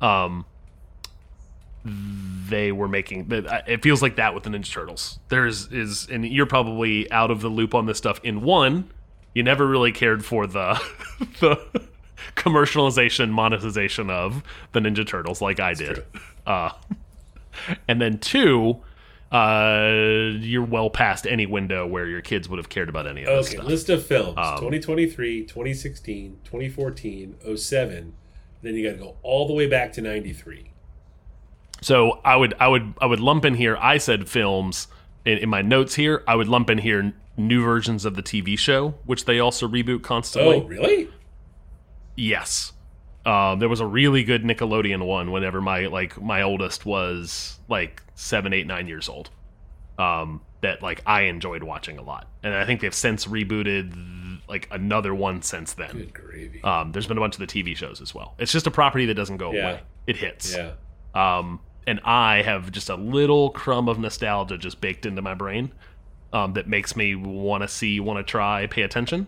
Um, 0.00 0.46
they 1.84 2.72
were 2.72 2.88
making 2.88 3.26
it 3.30 3.82
feels 3.82 4.02
like 4.02 4.16
that 4.16 4.34
with 4.34 4.44
the 4.44 4.50
Ninja 4.50 4.70
Turtles. 4.70 5.18
There's 5.28 5.66
is 5.72 6.06
and 6.10 6.26
you're 6.26 6.46
probably 6.46 7.10
out 7.10 7.30
of 7.30 7.40
the 7.40 7.48
loop 7.48 7.74
on 7.74 7.86
this 7.86 7.96
stuff. 7.98 8.20
In 8.22 8.42
one, 8.42 8.90
you 9.34 9.42
never 9.42 9.66
really 9.66 9.92
cared 9.92 10.24
for 10.24 10.46
the 10.46 10.78
the 11.40 11.58
commercialization 12.36 13.30
monetization 13.30 14.10
of 14.10 14.42
the 14.72 14.80
Ninja 14.80 15.06
Turtles 15.06 15.40
like 15.40 15.60
I 15.60 15.74
did. 15.74 16.04
Uh, 16.46 16.70
and 17.88 18.00
then 18.00 18.18
two, 18.18 18.80
uh, 19.32 19.90
you're 20.40 20.64
well 20.64 20.90
past 20.90 21.26
any 21.26 21.46
window 21.46 21.86
where 21.86 22.06
your 22.06 22.20
kids 22.20 22.48
would 22.48 22.58
have 22.58 22.68
cared 22.68 22.88
about 22.88 23.06
any 23.06 23.22
of 23.24 23.44
this 23.44 23.50
stuff. 23.52 23.64
list 23.64 23.88
of 23.88 24.04
films 24.04 24.38
Um, 24.38 24.56
2023, 24.56 25.42
2016, 25.44 26.38
2014, 26.44 27.36
07. 27.56 28.12
Then 28.62 28.74
you 28.74 28.88
got 28.88 28.96
to 28.96 29.02
go 29.02 29.16
all 29.22 29.46
the 29.46 29.54
way 29.54 29.66
back 29.66 29.92
to 29.94 30.02
93. 30.02 30.70
So 31.82 32.20
I 32.24 32.36
would 32.36 32.54
I 32.60 32.68
would 32.68 32.92
I 33.00 33.06
would 33.06 33.20
lump 33.20 33.44
in 33.44 33.54
here. 33.54 33.76
I 33.78 33.96
said 33.98 34.28
films 34.28 34.88
in, 35.24 35.38
in 35.38 35.48
my 35.48 35.62
notes 35.62 35.94
here. 35.94 36.22
I 36.28 36.34
would 36.36 36.48
lump 36.48 36.68
in 36.68 36.78
here 36.78 37.14
new 37.38 37.62
versions 37.62 38.04
of 38.04 38.16
the 38.16 38.22
TV 38.22 38.58
show, 38.58 38.94
which 39.06 39.24
they 39.24 39.40
also 39.40 39.66
reboot 39.66 40.02
constantly. 40.02 40.56
Oh, 40.56 40.66
really? 40.66 41.08
Yes. 42.16 42.72
Um, 43.26 43.58
there 43.58 43.68
was 43.68 43.80
a 43.80 43.86
really 43.86 44.24
good 44.24 44.42
Nickelodeon 44.44 45.04
one 45.06 45.30
whenever 45.30 45.60
my 45.60 45.86
like 45.86 46.20
my 46.20 46.42
oldest 46.42 46.86
was 46.86 47.58
like 47.68 48.02
seven, 48.14 48.52
eight, 48.52 48.66
nine 48.66 48.86
years 48.86 49.08
old. 49.08 49.30
Um, 49.98 50.40
that 50.62 50.82
like 50.82 51.02
I 51.06 51.22
enjoyed 51.22 51.62
watching 51.62 51.98
a 51.98 52.02
lot, 52.02 52.26
and 52.42 52.54
I 52.54 52.64
think 52.64 52.80
they've 52.80 52.94
since 52.94 53.26
rebooted 53.26 54.40
like 54.48 54.66
another 54.70 55.14
one 55.14 55.42
since 55.42 55.74
then. 55.74 55.90
Good 55.92 56.14
gravy. 56.14 56.62
Um, 56.62 56.92
there's 56.92 57.06
been 57.06 57.18
a 57.18 57.20
bunch 57.20 57.38
of 57.38 57.40
the 57.40 57.46
TV 57.46 57.76
shows 57.76 58.00
as 58.00 58.14
well. 58.14 58.34
It's 58.38 58.52
just 58.52 58.66
a 58.66 58.70
property 58.70 59.06
that 59.06 59.14
doesn't 59.14 59.36
go 59.36 59.52
Yeah. 59.52 59.60
away. 59.70 59.80
It 60.06 60.16
hits. 60.16 60.54
yeah. 60.56 60.72
Um, 61.14 61.60
and 61.86 62.00
I 62.04 62.42
have 62.42 62.72
just 62.72 62.88
a 62.88 62.94
little 62.96 63.50
crumb 63.50 63.88
of 63.88 63.98
nostalgia 63.98 64.56
just 64.58 64.80
baked 64.80 65.06
into 65.06 65.22
my 65.22 65.34
brain 65.34 65.72
um, 66.32 66.52
that 66.54 66.66
makes 66.68 66.94
me 66.96 67.14
want 67.14 67.62
to 67.62 67.68
see, 67.68 68.00
want 68.00 68.18
to 68.24 68.28
try, 68.30 68.66
pay 68.66 68.82
attention. 68.82 69.26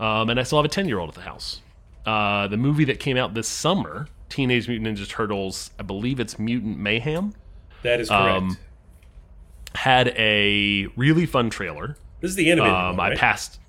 Um, 0.00 0.28
and 0.30 0.38
I 0.40 0.42
still 0.44 0.58
have 0.58 0.64
a 0.64 0.68
10 0.68 0.86
year 0.88 0.98
old 0.98 1.08
at 1.10 1.14
the 1.14 1.20
house. 1.22 1.60
Uh, 2.06 2.46
the 2.48 2.56
movie 2.56 2.84
that 2.84 3.00
came 3.00 3.16
out 3.16 3.34
this 3.34 3.48
summer, 3.48 4.06
Teenage 4.28 4.68
Mutant 4.68 4.98
Ninja 4.98 5.08
Turtles, 5.08 5.70
I 5.78 5.82
believe 5.82 6.20
it's 6.20 6.38
Mutant 6.38 6.78
Mayhem, 6.78 7.32
That 7.82 8.00
is 8.00 8.08
correct. 8.08 8.36
um, 8.36 8.56
had 9.74 10.08
a 10.16 10.86
really 10.96 11.26
fun 11.26 11.50
trailer. 11.50 11.96
this 12.20 12.30
is 12.30 12.36
the 12.36 12.50
animated 12.50 12.74
Um, 12.74 12.96
one, 12.96 13.06
I 13.06 13.08
right? 13.10 13.18
passed. 13.18 13.60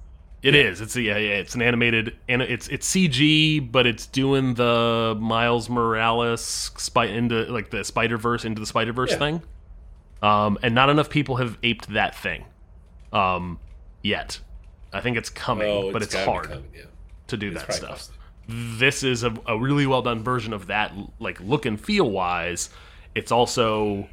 It 0.44 0.54
is. 0.54 0.80
It's 0.80 0.96
yeah, 0.96 1.18
yeah. 1.18 1.34
It's 1.38 1.56
an 1.56 1.64
animated, 1.64 2.16
and 2.30 2.40
it's 2.44 2.68
it's 2.68 2.88
CG, 2.88 3.60
but 3.72 3.88
it's 3.88 4.06
doing 4.06 4.54
the 4.54 5.18
Miles 5.20 5.70
Morales 5.70 6.42
spy 6.78 7.06
into 7.06 7.46
like 7.52 7.72
the 7.72 7.84
Spider 7.84 8.18
Verse 8.18 8.46
into 8.46 8.60
the 8.60 8.68
Spider 8.68 8.94
Verse 8.94 9.12
Yeah. 9.12 9.18
thing. 9.18 9.42
Um, 10.22 10.60
and 10.62 10.76
not 10.76 10.90
enough 10.90 11.10
people 11.10 11.38
have 11.38 11.58
aped 11.64 11.88
that 11.94 12.16
thing, 12.16 12.46
um, 13.12 13.60
yet. 14.04 14.40
I 14.94 15.02
think 15.02 15.18
it's 15.18 15.30
coming, 15.32 15.68
Oh, 15.68 15.92
but 15.92 16.04
it's 16.04 16.14
gotta 16.14 16.26
be 16.28 16.32
hard 16.32 16.48
coming, 16.50 16.66
yeah. 16.76 16.82
to 17.28 17.38
do 17.38 17.52
It's 17.52 17.64
that 17.64 17.74
stuff. 17.74 17.90
costly. 17.90 18.16
This 18.48 19.04
is 19.04 19.24
a, 19.24 19.34
a 19.48 19.58
really 19.58 19.88
well 19.88 20.02
done 20.02 20.24
version 20.24 20.54
of 20.54 20.68
that, 20.68 20.94
like 21.20 21.40
look 21.40 21.66
and 21.66 21.80
feel 21.80 22.10
wise. 22.10 22.70
It's 23.16 23.32
also 23.32 24.08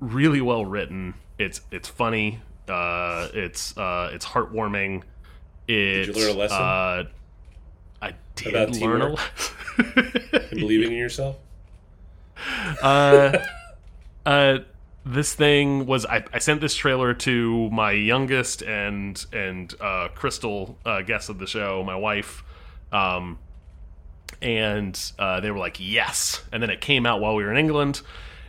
really 0.00 0.40
well 0.40 0.64
written. 0.64 1.14
It's 1.38 1.60
it's 1.70 1.88
funny. 1.88 2.40
Uh, 2.68 3.28
it's 3.32 3.76
uh, 3.76 4.10
it's 4.12 4.26
heartwarming. 4.26 5.02
It, 5.66 6.08
you 6.08 6.12
learn 6.12 6.36
a 6.36 6.38
lesson? 6.38 6.62
Uh, 6.62 7.04
I 8.00 8.14
did 8.34 8.54
About 8.54 8.70
learn 8.76 9.00
a 9.02 9.08
lesson. 9.10 10.48
Believing 10.50 10.92
in 10.92 10.98
yourself? 10.98 11.36
uh, 12.82 13.38
uh, 14.24 14.58
this 15.04 15.34
thing 15.34 15.86
was 15.86 16.04
I, 16.06 16.24
I 16.32 16.38
sent 16.38 16.60
this 16.60 16.74
trailer 16.74 17.14
to 17.14 17.70
my 17.70 17.92
youngest 17.92 18.62
and 18.62 19.24
and 19.32 19.74
uh, 19.80 20.08
Crystal 20.14 20.78
uh, 20.84 21.02
guest 21.02 21.28
of 21.28 21.38
the 21.38 21.46
show, 21.46 21.82
my 21.84 21.96
wife, 21.96 22.44
um, 22.92 23.38
and 24.40 25.12
uh, 25.18 25.40
they 25.40 25.50
were 25.50 25.58
like 25.58 25.78
yes, 25.78 26.42
and 26.52 26.62
then 26.62 26.70
it 26.70 26.80
came 26.80 27.06
out 27.06 27.20
while 27.20 27.34
we 27.34 27.44
were 27.44 27.50
in 27.50 27.58
England. 27.58 28.02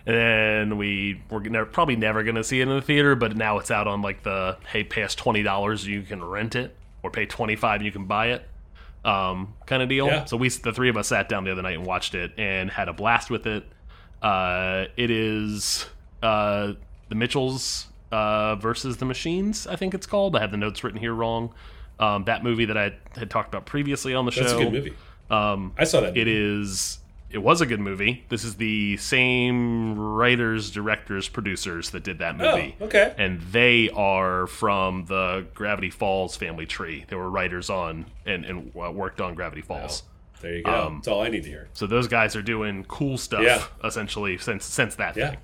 And 0.05 0.15
then 0.15 0.77
we 0.77 1.21
were 1.29 1.39
gonna, 1.39 1.65
probably 1.65 1.95
never 1.95 2.23
going 2.23 2.35
to 2.35 2.43
see 2.43 2.61
it 2.61 2.63
in 2.63 2.69
the 2.69 2.81
theater, 2.81 3.15
but 3.15 3.35
now 3.35 3.59
it's 3.59 3.69
out 3.69 3.85
on 3.85 4.01
like 4.01 4.23
the 4.23 4.57
hey, 4.71 4.83
pay 4.83 5.03
us 5.03 5.13
twenty 5.13 5.43
dollars, 5.43 5.85
you 5.85 6.01
can 6.01 6.23
rent 6.23 6.55
it, 6.55 6.75
or 7.03 7.11
pay 7.11 7.27
twenty 7.27 7.55
five, 7.55 7.83
you 7.83 7.91
can 7.91 8.05
buy 8.05 8.27
it, 8.27 8.47
um, 9.05 9.53
kind 9.67 9.83
of 9.83 9.89
deal. 9.89 10.07
Yeah. 10.07 10.25
So 10.25 10.35
we, 10.37 10.49
the 10.49 10.73
three 10.73 10.89
of 10.89 10.97
us, 10.97 11.09
sat 11.09 11.29
down 11.29 11.43
the 11.43 11.51
other 11.51 11.61
night 11.61 11.77
and 11.77 11.85
watched 11.85 12.15
it 12.15 12.31
and 12.37 12.71
had 12.71 12.87
a 12.87 12.93
blast 12.93 13.29
with 13.29 13.45
it. 13.45 13.65
Uh, 14.21 14.85
it 14.97 15.11
is 15.11 15.85
uh, 16.23 16.73
the 17.09 17.15
Mitchells 17.15 17.87
uh, 18.11 18.55
versus 18.55 18.97
the 18.97 19.05
Machines. 19.05 19.67
I 19.67 19.75
think 19.75 19.93
it's 19.93 20.07
called. 20.07 20.35
I 20.35 20.39
have 20.39 20.51
the 20.51 20.57
notes 20.57 20.83
written 20.83 20.99
here 20.99 21.13
wrong. 21.13 21.53
Um, 21.99 22.23
that 22.23 22.43
movie 22.43 22.65
that 22.65 22.77
I 22.77 22.93
had 23.15 23.29
talked 23.29 23.49
about 23.49 23.65
previously 23.65 24.15
on 24.15 24.25
the 24.25 24.31
That's 24.31 24.51
show. 24.51 24.57
a 24.59 24.63
good 24.63 24.73
movie. 24.73 24.93
Um, 25.29 25.73
I 25.77 25.83
saw 25.83 26.01
that. 26.01 26.17
It 26.17 26.27
is. 26.27 26.99
It 27.31 27.37
was 27.37 27.61
a 27.61 27.67
good 27.67 27.79
movie. 27.79 28.25
This 28.29 28.43
is 28.43 28.55
the 28.55 28.97
same 28.97 29.99
writers, 29.99 30.71
directors, 30.71 31.29
producers 31.29 31.91
that 31.91 32.03
did 32.03 32.17
that 32.19 32.35
movie. 32.35 32.75
Oh, 32.81 32.85
okay. 32.85 33.13
And 33.19 33.39
they 33.41 33.91
are 33.91 34.47
from 34.47 35.05
the 35.05 35.45
Gravity 35.53 35.91
Falls 35.91 36.35
family 36.35 36.65
tree. 36.65 37.05
They 37.07 37.15
were 37.15 37.29
writers 37.29 37.69
on 37.69 38.07
and, 38.25 38.45
and 38.45 38.71
uh, 38.75 38.91
worked 38.91 39.21
on 39.21 39.35
Gravity 39.35 39.61
Falls. 39.61 40.01
There 40.41 40.55
you 40.55 40.63
go. 40.63 40.87
um, 40.87 40.95
That's 40.95 41.07
all 41.07 41.21
I 41.21 41.27
need 41.29 41.43
to 41.43 41.49
hear. 41.49 41.67
So 41.73 41.85
those 41.85 42.07
guys 42.07 42.35
are 42.35 42.41
doing 42.41 42.83
cool 42.85 43.17
stuff 43.19 43.43
Yeah. 43.43 43.63
essentially 43.83 44.39
since 44.39 44.65
since 44.65 44.95
that 44.95 45.15
Yeah. 45.15 45.29
thing. 45.31 45.39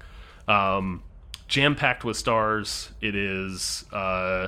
Um, 0.47 1.03
Jam 1.47 1.75
packed 1.75 2.03
with 2.03 2.17
stars. 2.17 2.89
It 2.99 3.13
is 3.15 3.85
uh, 3.93 4.47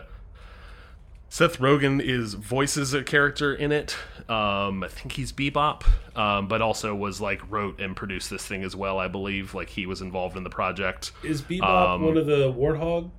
Seth 1.29 1.59
Rogen 1.59 2.01
is 2.01 2.33
voices 2.35 2.93
a 2.93 3.03
character 3.03 3.53
in 3.53 3.71
it. 3.71 3.95
Um, 4.29 4.83
I 4.83 4.87
think 4.87 5.13
he's 5.13 5.31
Bebop, 5.31 5.83
um, 6.17 6.47
but 6.47 6.61
also 6.61 6.95
was 6.95 7.19
like 7.21 7.41
wrote 7.49 7.79
and 7.79 7.95
produced 7.95 8.29
this 8.29 8.45
thing 8.45 8.63
as 8.63 8.75
well. 8.75 8.97
I 8.99 9.07
believe 9.07 9.53
like 9.53 9.69
he 9.69 9.85
was 9.85 10.01
involved 10.01 10.37
in 10.37 10.43
the 10.43 10.49
project. 10.49 11.11
Is 11.23 11.41
Bebop 11.41 11.63
um, 11.95 12.03
one 12.03 12.17
of 12.17 12.25
the 12.25 12.51
Warthog? 12.53 13.11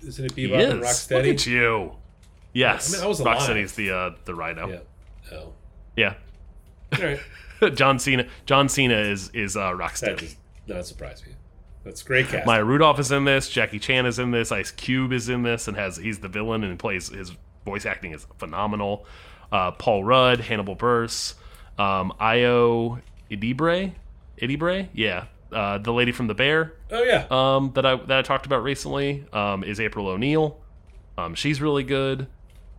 Isn't 0.00 0.24
it 0.26 0.32
He 0.34 0.48
Bebop 0.48 0.58
is. 0.60 0.70
and 0.70 0.80
Look 0.80 0.88
Rocksteady? 0.90 1.32
at 1.32 1.46
you. 1.46 1.92
Yes, 2.52 2.92
I 2.92 2.96
mean, 2.98 3.04
I 3.04 3.08
was 3.08 3.20
alive. 3.20 3.38
Rocksteady's 3.38 3.72
the 3.74 3.90
uh, 3.92 4.10
the 4.24 4.34
Rhino. 4.34 4.68
Yeah. 4.68 5.36
Oh. 5.38 5.52
Yeah. 5.96 6.14
All 6.98 7.04
right. 7.04 7.20
John 7.76 7.98
Cena. 7.98 8.26
John 8.46 8.68
Cena 8.68 8.96
is 8.98 9.30
is 9.30 9.56
uh, 9.56 9.70
That 9.70 9.76
Rocksteady. 9.78 10.18
does 10.20 10.36
not 10.66 10.86
surprise 10.86 11.24
me. 11.26 11.32
That's 11.84 12.02
great 12.02 12.28
cast. 12.28 12.46
Maya 12.46 12.64
Rudolph 12.64 12.98
is 13.00 13.10
in 13.10 13.24
this. 13.24 13.48
Jackie 13.48 13.78
Chan 13.78 14.06
is 14.06 14.18
in 14.18 14.30
this. 14.30 14.52
Ice 14.52 14.70
Cube 14.70 15.12
is 15.12 15.28
in 15.28 15.42
this, 15.42 15.66
and 15.66 15.76
has 15.76 15.96
he's 15.96 16.20
the 16.20 16.28
villain 16.28 16.62
and 16.62 16.78
plays 16.78 17.08
his 17.08 17.32
voice 17.64 17.86
acting 17.86 18.12
is 18.12 18.26
phenomenal. 18.38 19.06
Uh, 19.50 19.72
Paul 19.72 20.04
Rudd, 20.04 20.40
Hannibal 20.40 20.76
Buress, 20.76 21.34
um, 21.78 22.12
Ayo 22.20 23.00
Edebiri, 23.30 23.92
Edebiri, 24.40 24.88
yeah, 24.94 25.26
uh, 25.52 25.78
the 25.78 25.92
lady 25.92 26.12
from 26.12 26.26
The 26.26 26.34
Bear 26.34 26.74
oh 26.90 27.02
yeah. 27.02 27.26
um, 27.30 27.72
that 27.74 27.84
I 27.84 27.96
that 27.96 28.18
I 28.18 28.22
talked 28.22 28.46
about 28.46 28.62
recently 28.62 29.26
um, 29.32 29.64
is 29.64 29.80
April 29.80 30.06
O'Neil. 30.06 30.58
Um, 31.18 31.34
she's 31.34 31.60
really 31.60 31.84
good. 31.84 32.26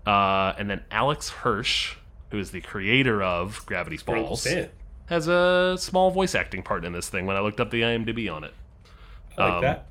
Uh, 0.05 0.53
and 0.57 0.69
then 0.69 0.83
Alex 0.91 1.29
Hirsch, 1.29 1.95
who 2.31 2.39
is 2.39 2.51
the 2.51 2.59
creator 2.59 3.23
of 3.23 3.65
Gravity 3.65 3.95
Falls, 3.95 4.45
has 5.05 5.27
a 5.27 5.77
small 5.79 6.11
voice 6.11 6.35
acting 6.35 6.61
part 6.61 6.83
in 6.83 6.91
this 6.91 7.07
thing. 7.07 7.25
When 7.25 7.37
I 7.37 7.39
looked 7.39 7.61
up 7.61 7.71
the 7.71 7.81
IMDb 7.81 8.33
on 8.33 8.43
it 8.43 8.53
I 9.37 9.43
like 9.45 9.53
um, 9.53 9.61
that. 9.61 9.87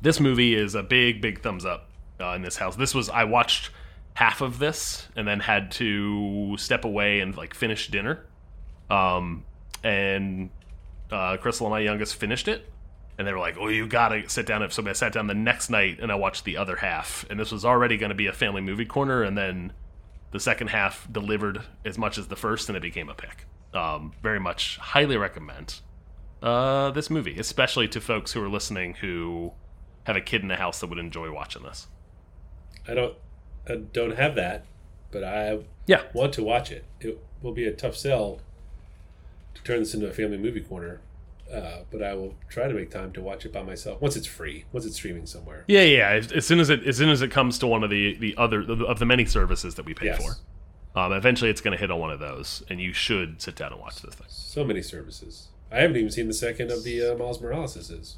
this 0.00 0.20
movie 0.20 0.54
is 0.54 0.74
a 0.74 0.82
big 0.82 1.20
big 1.20 1.40
thumbs 1.42 1.64
up 1.64 1.88
uh, 2.20 2.30
in 2.34 2.42
this 2.42 2.56
house. 2.56 2.76
This 2.76 2.94
was 2.94 3.08
i 3.08 3.24
watched 3.24 3.70
half 4.14 4.40
of 4.42 4.58
this 4.58 5.08
and 5.16 5.26
then 5.26 5.40
had 5.40 5.70
to 5.72 6.54
step 6.58 6.84
away 6.84 7.20
and 7.20 7.36
like 7.36 7.54
finish 7.54 7.88
dinner. 7.88 8.24
Um 8.90 9.44
and 9.82 10.50
uh 11.10 11.36
crystal 11.38 11.66
and 11.66 11.72
my 11.72 11.80
youngest 11.80 12.16
finished 12.16 12.48
it. 12.48 12.68
And 13.18 13.26
they 13.26 13.32
were 13.32 13.38
like 13.38 13.56
oh 13.58 13.68
you 13.68 13.86
gotta 13.86 14.28
sit 14.28 14.46
down. 14.46 14.68
So 14.70 14.86
i 14.86 14.92
sat 14.92 15.12
down 15.12 15.26
the 15.28 15.34
next 15.34 15.70
night 15.70 15.98
and 16.00 16.12
i 16.12 16.14
watched 16.14 16.44
the 16.44 16.56
other 16.56 16.76
half. 16.76 17.24
And 17.30 17.38
this 17.40 17.50
was 17.52 17.64
already 17.64 17.96
going 17.96 18.10
to 18.10 18.16
be 18.16 18.26
a 18.26 18.32
family 18.32 18.60
movie 18.60 18.86
corner. 18.86 19.22
And 19.22 19.36
then 19.36 19.72
the 20.30 20.40
second 20.40 20.68
half 20.68 21.10
delivered 21.10 21.62
as 21.84 21.96
much 21.98 22.18
as 22.18 22.28
the 22.28 22.36
first 22.36 22.68
and 22.68 22.76
it 22.76 22.82
became 22.82 23.08
a 23.08 23.14
pick. 23.14 23.46
Um 23.72 24.12
very 24.22 24.40
much 24.40 24.76
highly 24.78 25.16
recommend 25.16 25.80
uh, 26.42 26.90
this 26.90 27.08
movie, 27.10 27.38
especially 27.38 27.88
to 27.88 28.00
folks 28.00 28.32
who 28.32 28.42
are 28.42 28.48
listening 28.48 28.94
who 28.94 29.52
have 30.04 30.16
a 30.16 30.20
kid 30.20 30.42
in 30.42 30.48
the 30.48 30.56
house 30.56 30.80
that 30.80 30.88
would 30.88 30.98
enjoy 30.98 31.30
watching 31.32 31.62
this. 31.62 31.86
I 32.88 32.94
don't. 32.94 33.14
I 33.68 33.76
don't 33.76 34.16
have 34.16 34.34
that, 34.34 34.64
but 35.12 35.22
I 35.22 35.60
Yeah, 35.86 36.02
want 36.12 36.32
to 36.34 36.42
watch 36.42 36.72
it. 36.72 36.84
It 37.00 37.18
will 37.42 37.52
be 37.52 37.64
a 37.66 37.72
tough 37.72 37.96
sell 37.96 38.40
to 39.54 39.62
turn 39.62 39.78
this 39.78 39.94
into 39.94 40.08
a 40.08 40.12
family 40.12 40.38
movie 40.38 40.60
corner. 40.60 41.00
uh, 41.52 41.82
but 41.90 42.02
I 42.02 42.14
will 42.14 42.34
try 42.48 42.66
to 42.66 42.72
make 42.74 42.90
time 42.90 43.12
to 43.12 43.20
watch 43.20 43.44
it 43.44 43.52
by 43.52 43.62
myself 43.62 44.00
once 44.00 44.16
it's 44.16 44.26
free, 44.26 44.64
once 44.72 44.86
it's 44.86 44.96
streaming 44.96 45.26
somewhere. 45.26 45.64
Yeah, 45.68 45.82
yeah. 45.82 46.08
As, 46.10 46.32
as 46.32 46.46
soon 46.46 46.58
as 46.60 46.70
it 46.70 46.82
as 46.86 46.96
soon 46.96 47.10
as 47.10 47.20
it 47.22 47.30
comes 47.30 47.58
to 47.60 47.66
one 47.66 47.84
of 47.84 47.90
the 47.90 48.16
the 48.16 48.34
other 48.38 48.62
of 48.62 48.98
the 48.98 49.04
many 49.06 49.26
services 49.26 49.74
that 49.76 49.84
we 49.84 49.92
pay 49.94 50.06
Yes. 50.06 50.24
for, 50.24 50.98
um, 50.98 51.12
eventually 51.12 51.50
it's 51.50 51.60
going 51.60 51.72
to 51.76 51.78
hit 51.80 51.90
on 51.90 52.00
one 52.00 52.10
of 52.10 52.18
those, 52.20 52.62
and 52.70 52.80
you 52.80 52.92
should 52.94 53.40
sit 53.42 53.54
down 53.54 53.70
and 53.72 53.80
watch 53.80 54.00
this 54.02 54.14
thing. 54.14 54.26
So 54.30 54.64
many 54.64 54.80
services. 54.82 55.48
I 55.72 55.80
haven't 55.80 55.96
even 55.96 56.10
seen 56.10 56.26
the 56.28 56.34
second 56.34 56.70
of 56.70 56.84
the 56.84 57.02
uh, 57.12 57.16
Miles 57.16 57.40
Morales. 57.40 57.76
Is 57.76 58.16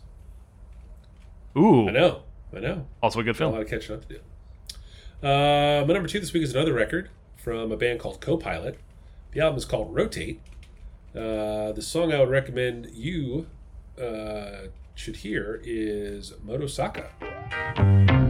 Ooh, 1.56 1.88
I 1.88 1.92
know, 1.92 2.22
I 2.54 2.58
know. 2.60 2.86
also 3.02 3.20
a 3.20 3.22
good 3.24 3.36
film. 3.36 3.52
A 3.52 3.56
lot 3.56 3.62
of 3.62 3.68
catching 3.68 3.94
up 3.94 4.08
to 4.08 4.14
do. 4.14 4.20
Uh, 5.26 5.84
my 5.86 5.94
number 5.94 6.08
two 6.08 6.18
this 6.20 6.32
week 6.32 6.42
is 6.42 6.52
another 6.54 6.72
record 6.72 7.10
from 7.36 7.70
a 7.70 7.76
band 7.76 8.00
called 8.00 8.20
Copilot. 8.20 8.78
The 9.32 9.40
album 9.40 9.58
is 9.58 9.64
called 9.64 9.94
Rotate. 9.94 10.40
Uh, 11.14 11.70
the 11.72 11.82
song 11.82 12.12
I 12.12 12.18
would 12.18 12.28
recommend 12.28 12.90
you 12.92 13.46
uh, 14.00 14.68
should 14.96 15.16
hear 15.16 15.60
is 15.64 16.32
Motosaka. 16.44 18.23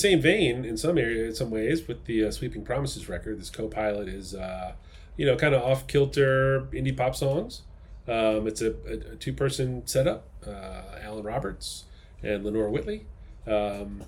Same 0.00 0.20
vein 0.20 0.64
in 0.64 0.76
some 0.76 0.98
area, 0.98 1.26
in 1.26 1.34
some 1.34 1.50
ways, 1.50 1.86
with 1.86 2.04
the 2.06 2.24
uh, 2.24 2.30
Sweeping 2.30 2.64
Promises 2.64 3.08
record, 3.08 3.40
this 3.40 3.50
co-pilot 3.50 4.08
is, 4.08 4.34
uh, 4.34 4.72
you 5.16 5.26
know, 5.26 5.36
kind 5.36 5.54
of 5.54 5.62
off 5.62 5.86
kilter 5.86 6.68
indie 6.72 6.96
pop 6.96 7.14
songs. 7.14 7.62
Um, 8.08 8.46
it's 8.46 8.62
a, 8.62 8.72
a, 8.88 9.12
a 9.12 9.16
two-person 9.16 9.86
setup: 9.86 10.26
uh, 10.46 10.82
Alan 11.02 11.22
Roberts 11.22 11.84
and 12.22 12.44
Leonore 12.44 12.70
Wheatley. 12.70 13.06
Um, 13.46 14.02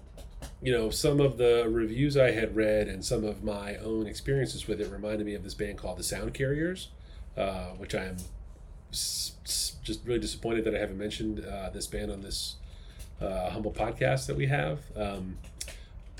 you 0.61 0.73
know, 0.73 0.91
some 0.91 1.21
of 1.21 1.39
the 1.39 1.67
reviews 1.69 2.17
I 2.17 2.33
had 2.33 2.57
read 2.57 2.89
and 2.89 3.05
some 3.05 3.25
of 3.25 3.43
my 3.45 3.77
own 3.77 4.07
experiences 4.07 4.67
with 4.67 4.81
it 4.81 4.91
reminded 4.91 5.27
me 5.27 5.35
of 5.35 5.45
this 5.45 5.55
band 5.55 5.79
called 5.79 5.99
the 5.99 6.03
Sound 6.03 6.35
Carriers, 6.35 6.89
uh, 7.37 7.71
which 7.79 7.95
I 7.95 8.05
am 8.05 8.17
s- 8.93 9.33
s- 9.45 9.77
just 9.83 10.05
really 10.05 10.21
disappointed 10.21 10.65
that 10.65 10.75
I 10.75 10.79
haven't 10.79 10.99
mentioned 10.99 11.45
uh, 11.45 11.71
this 11.71 11.87
band 11.87 12.11
on 12.11 12.23
this 12.23 12.57
uh, 13.21 13.51
humble 13.51 13.73
podcast 13.73 14.27
that 14.27 14.37
we 14.37 14.47
have. 14.47 14.81
Um, 14.97 15.39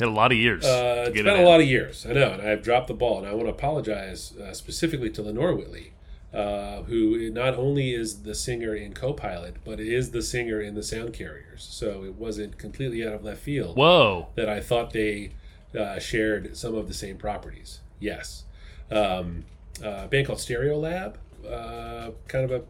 Had 0.03 0.09
a 0.09 0.13
lot 0.13 0.33
of 0.33 0.39
years. 0.39 0.65
uh, 0.65 1.05
it's 1.07 1.15
been 1.15 1.27
it 1.27 1.39
a 1.39 1.43
lot 1.43 1.61
of 1.61 1.67
years, 1.67 2.05
I 2.05 2.13
know, 2.13 2.33
and 2.33 2.43
I've 2.43 2.63
dropped 2.63 2.89
the 2.89 2.95
ball, 2.95 3.19
and 3.19 3.27
I 3.27 3.35
want 3.35 3.47
to 3.47 3.53
apologize 3.53 4.37
uh, 4.37 4.53
specifically 4.53 5.11
to 5.11 5.23
Leonore 5.23 5.55
Wheatley, 5.55 5.93
uh, 6.35 6.83
who 6.83 7.31
not 7.31 7.55
only 7.55 7.95
is 7.95 8.23
the 8.23 8.35
singer 8.35 8.75
in 8.75 8.95
Copilot, 8.95 9.57
but 9.65 9.79
is 9.79 10.11
the 10.11 10.23
singer 10.23 10.61
in 10.61 10.75
the 10.75 10.83
Sound 10.83 11.13
Carriers. 11.13 11.63
So 11.71 12.05
it 12.05 12.17
wasn't 12.17 12.59
completely 12.59 13.07
out 13.07 13.13
of 13.13 13.23
left 13.23 13.41
field 13.41 13.77
Whoa. 13.77 14.29
that 14.35 14.49
I 14.49 14.61
thought 14.61 14.93
they 14.93 15.35
uh, 15.79 15.99
shared 15.99 16.57
some 16.57 16.75
of 16.75 16.89
the 16.89 16.95
same 16.95 17.17
properties. 17.17 17.81
Yes. 18.01 18.45
Um, 18.91 19.45
uh, 19.83 20.03
a 20.05 20.09
band 20.09 20.27
called 20.27 20.41
Stereo 20.41 20.79
Lab, 20.79 21.19
uh, 21.49 22.11
kind 22.29 22.45
of 22.45 22.51
a 22.51 22.63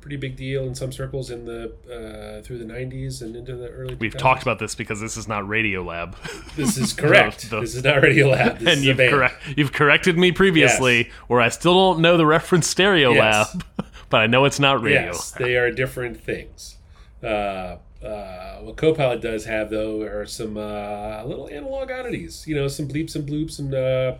pretty 0.00 0.16
big 0.16 0.34
deal 0.36 0.64
in 0.64 0.74
some 0.74 0.90
circles 0.92 1.30
in 1.30 1.44
the 1.44 1.72
uh, 1.88 2.42
through 2.42 2.58
the 2.58 2.64
90s 2.64 3.20
and 3.22 3.36
into 3.36 3.54
the 3.54 3.68
early 3.68 3.94
We've 3.96 4.16
talked 4.16 4.42
about 4.42 4.58
this 4.58 4.74
because 4.74 5.00
this 5.00 5.16
is 5.16 5.28
not 5.28 5.46
Radio 5.48 5.82
Lab. 5.82 6.16
This 6.56 6.76
is 6.78 6.92
correct. 6.92 7.50
The- 7.50 7.60
this 7.60 7.74
is 7.74 7.84
not 7.84 8.02
Radio 8.02 8.28
Lab. 8.30 8.58
This 8.58 8.68
and 8.76 8.78
is 8.78 8.84
you've, 8.84 8.96
correct, 8.96 9.34
you've 9.56 9.72
corrected 9.72 10.18
me 10.18 10.32
previously 10.32 11.04
Yes. 11.04 11.12
where 11.28 11.40
I 11.40 11.48
still 11.50 11.74
don't 11.74 12.00
know 12.00 12.16
the 12.16 12.26
reference 12.26 12.66
Stereo 12.66 13.12
Yes. 13.12 13.54
Lab, 13.54 13.64
but 14.08 14.20
I 14.22 14.26
know 14.26 14.44
it's 14.46 14.58
not 14.60 14.82
Radio 14.82 15.06
Yes, 15.12 15.32
Lab. 15.34 15.42
they 15.46 15.56
are 15.56 15.70
different 15.70 16.20
things. 16.22 16.76
Uh, 17.22 17.76
uh, 18.02 18.56
what 18.62 18.76
Copilot 18.78 19.20
does 19.20 19.44
have, 19.44 19.68
though, 19.70 20.00
are 20.02 20.24
some 20.24 20.56
uh, 20.56 21.22
little 21.24 21.48
analog 21.50 21.90
oddities. 21.90 22.46
You 22.46 22.54
know, 22.54 22.66
some 22.68 22.88
bleeps 22.88 23.14
and 23.14 23.28
bloops 23.28 23.58
and 23.58 23.74
uh, 23.74 24.14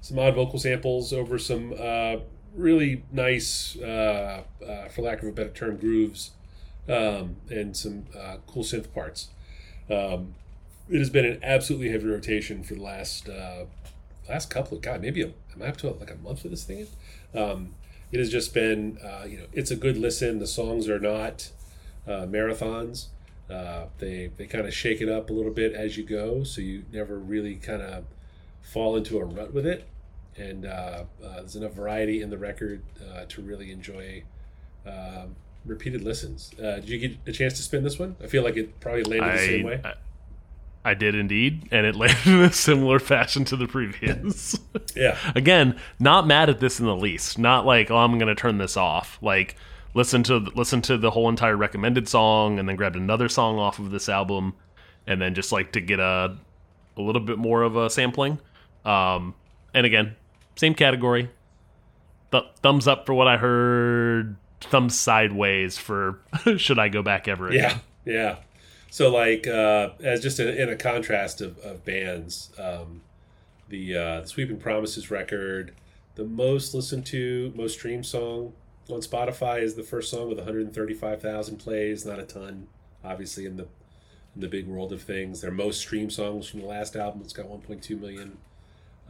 some 0.00 0.18
odd 0.18 0.34
vocal 0.34 0.58
samples 0.58 1.12
over 1.12 1.38
some 1.38 1.72
uh, 1.78 2.16
really 2.54 3.04
nice, 3.12 3.76
uh, 3.78 4.42
uh, 4.66 4.88
for 4.88 5.02
lack 5.02 5.22
of 5.22 5.28
a 5.28 5.32
better 5.32 5.50
term, 5.50 5.76
grooves 5.76 6.32
um, 6.88 7.36
and 7.50 7.76
some 7.76 8.06
uh, 8.18 8.36
cool 8.46 8.64
synth 8.64 8.92
parts. 8.92 9.28
Um, 9.90 10.34
it 10.88 10.98
has 10.98 11.10
been 11.10 11.24
an 11.24 11.40
absolutely 11.42 11.90
heavy 11.90 12.06
rotation 12.06 12.62
for 12.62 12.74
the 12.74 12.82
last 12.82 13.28
uh, 13.28 13.64
last 14.28 14.50
couple 14.50 14.76
of 14.76 14.82
God, 14.82 15.00
maybe 15.00 15.22
a, 15.22 15.26
am 15.26 15.62
I 15.62 15.66
up 15.68 15.76
to 15.78 15.90
like 15.90 16.10
a 16.10 16.16
month 16.16 16.44
of 16.44 16.50
this 16.50 16.64
thing? 16.64 16.86
Um, 17.34 17.74
it 18.12 18.18
has 18.18 18.30
just 18.30 18.52
been 18.52 18.98
uh, 19.04 19.24
you 19.24 19.38
know 19.38 19.46
it's 19.52 19.70
a 19.70 19.76
good 19.76 19.96
listen. 19.96 20.38
The 20.38 20.46
songs 20.46 20.88
are 20.88 21.00
not 21.00 21.50
uh, 22.06 22.26
marathons. 22.26 23.06
Uh, 23.48 23.86
they 23.98 24.30
they 24.36 24.46
kind 24.46 24.66
of 24.66 24.74
shake 24.74 25.00
it 25.00 25.08
up 25.08 25.30
a 25.30 25.32
little 25.32 25.52
bit 25.52 25.74
as 25.74 25.96
you 25.96 26.04
go, 26.04 26.44
so 26.44 26.60
you 26.60 26.84
never 26.92 27.18
really 27.18 27.56
kind 27.56 27.82
of 27.82 28.04
fall 28.62 28.96
into 28.96 29.18
a 29.18 29.24
rut 29.24 29.52
with 29.52 29.66
it. 29.66 29.86
And 30.36 30.64
uh, 30.64 31.04
uh, 31.24 31.36
there's 31.36 31.56
enough 31.56 31.72
variety 31.72 32.22
in 32.22 32.30
the 32.30 32.38
record 32.38 32.82
uh, 33.12 33.24
to 33.28 33.42
really 33.42 33.70
enjoy 33.70 34.22
um, 34.86 35.36
repeated 35.64 36.02
listens. 36.02 36.52
Uh, 36.58 36.76
did 36.76 36.88
you 36.88 36.98
get 36.98 37.18
a 37.26 37.32
chance 37.32 37.54
to 37.54 37.62
spin 37.62 37.84
this 37.84 37.98
one? 37.98 38.16
I 38.22 38.26
feel 38.26 38.42
like 38.42 38.56
it 38.56 38.80
probably 38.80 39.04
landed 39.04 39.38
the 39.38 39.46
same 39.46 39.64
way. 39.64 39.80
I, 39.84 39.88
I, 39.88 39.94
I 40.82 40.94
did 40.94 41.14
indeed, 41.14 41.68
and 41.70 41.84
it 41.84 41.94
landed 41.96 42.26
in 42.26 42.40
a 42.40 42.52
similar 42.52 42.98
fashion 42.98 43.44
to 43.46 43.56
the 43.56 43.66
previous. 43.66 44.58
yeah, 44.96 45.16
Again, 45.34 45.78
not 45.98 46.26
mad 46.26 46.48
at 46.48 46.60
this 46.60 46.80
in 46.80 46.86
the 46.86 46.96
least. 46.96 47.38
Not 47.38 47.66
like, 47.66 47.90
oh, 47.90 47.96
I'm 47.96 48.18
going 48.18 48.34
to 48.34 48.40
turn 48.40 48.58
this 48.58 48.76
off. 48.76 49.18
Like, 49.20 49.56
listen 49.94 50.22
to 50.24 50.38
listen 50.54 50.80
to 50.82 50.96
the 50.96 51.10
whole 51.10 51.28
entire 51.28 51.56
recommended 51.56 52.08
song, 52.08 52.58
and 52.58 52.68
then 52.68 52.76
grabbed 52.76 52.96
another 52.96 53.28
song 53.28 53.58
off 53.58 53.78
of 53.78 53.90
this 53.90 54.08
album, 54.08 54.54
and 55.06 55.20
then 55.20 55.34
just 55.34 55.52
like 55.52 55.72
to 55.72 55.80
get 55.80 56.00
a 56.00 56.36
a 56.96 57.02
little 57.02 57.22
bit 57.22 57.38
more 57.38 57.62
of 57.62 57.76
a 57.76 57.90
sampling. 57.90 58.38
Um, 58.84 59.34
and 59.74 59.86
again, 59.86 60.16
same 60.60 60.74
category. 60.74 61.30
Th- 62.30 62.44
thumbs 62.62 62.86
up 62.86 63.06
for 63.06 63.14
what 63.14 63.26
I 63.26 63.38
heard. 63.38 64.36
Thumbs 64.60 64.96
sideways 64.96 65.78
for 65.78 66.20
should 66.58 66.78
I 66.78 66.90
go 66.90 67.02
back 67.02 67.26
ever 67.26 67.48
again. 67.48 67.80
Yeah, 68.04 68.12
yeah. 68.12 68.36
So 68.90 69.10
like 69.10 69.46
uh, 69.46 69.90
as 70.02 70.20
just 70.20 70.38
a, 70.38 70.62
in 70.62 70.68
a 70.68 70.76
contrast 70.76 71.40
of, 71.40 71.58
of 71.60 71.84
bands, 71.86 72.50
um, 72.58 73.00
the 73.70 73.96
uh, 73.96 74.20
the 74.20 74.26
Sweeping 74.26 74.58
Promises 74.58 75.10
record, 75.10 75.72
the 76.16 76.24
most 76.24 76.74
listened 76.74 77.06
to, 77.06 77.52
most 77.56 77.72
streamed 77.72 78.04
song 78.04 78.52
on 78.90 79.00
Spotify 79.00 79.62
is 79.62 79.76
the 79.76 79.82
first 79.82 80.10
song 80.10 80.28
with 80.28 80.36
135,000 80.36 81.56
plays. 81.56 82.04
Not 82.04 82.18
a 82.18 82.24
ton, 82.24 82.66
obviously 83.02 83.46
in 83.46 83.56
the 83.56 83.66
in 84.34 84.42
the 84.42 84.48
big 84.48 84.66
world 84.66 84.92
of 84.92 85.00
things. 85.00 85.40
Their 85.40 85.52
most 85.52 85.80
streamed 85.80 86.12
song 86.12 86.36
was 86.36 86.50
from 86.50 86.60
the 86.60 86.66
last 86.66 86.96
album. 86.96 87.22
It's 87.24 87.32
got 87.32 87.46
1.2 87.46 87.98
million 87.98 88.36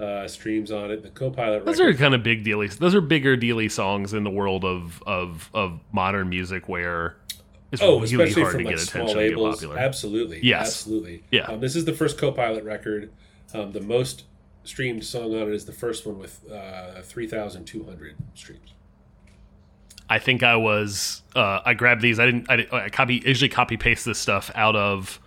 uh, 0.01 0.27
streams 0.29 0.71
on 0.71 0.91
it. 0.91 1.03
The 1.03 1.11
Copilot 1.11 1.65
Those 1.65 1.79
record, 1.79 1.95
Those 1.95 2.01
are 2.01 2.03
kind 2.03 2.15
of 2.15 2.23
big 2.23 2.45
dealy. 2.45 2.69
Those 2.69 2.95
are 2.95 3.01
bigger 3.01 3.37
dealy 3.37 3.69
songs 3.69 4.13
in 4.15 4.25
the 4.25 4.31
world 4.31 4.65
of 4.65 5.03
of, 5.07 5.51
of 5.55 5.81
modern 5.93 6.29
music 6.29 6.69
where 6.69 7.17
it's 7.73 7.83
Oh, 7.83 8.01
really 8.01 8.05
especially 8.05 8.43
hard 8.43 8.53
from 8.55 8.63
to 8.65 8.67
like 8.69 8.77
get 8.77 8.85
small 8.87 9.03
attention 9.05 9.21
and 9.21 9.31
get 9.31 9.39
labels. 9.39 9.65
Absolutely. 9.77 10.41
Yes. 10.43 10.67
Absolutely. 10.69 11.23
Yeah. 11.31 11.43
Um, 11.43 11.61
this 11.61 11.77
is 11.77 11.85
the 11.85 11.93
first 11.93 12.19
Copilot 12.19 12.65
record. 12.65 13.13
Um, 13.55 13.73
the 13.73 13.81
most 13.81 14.25
streamed 14.65 15.05
song 15.05 15.35
on 15.35 15.49
it 15.49 15.55
is 15.55 15.65
the 15.67 15.73
first 15.73 16.07
one 16.07 16.19
with 16.19 16.41
uh, 16.51 17.01
3,200 17.03 18.17
streams. 18.35 18.75
I 20.09 20.19
think 20.19 20.43
I 20.43 20.57
was 20.57 21.23
uh, 21.37 21.61
I 21.65 21.75
grabbed 21.75 22.03
these. 22.03 22.19
I 22.19 22.27
didn't. 22.27 22.51
I, 22.51 22.67
I 22.73 22.89
copy 22.89 23.23
usually 23.25 23.49
copy 23.49 23.77
paste 23.77 24.05
this 24.05 24.19
stuff 24.19 24.51
out 24.57 24.75
of 24.75 25.21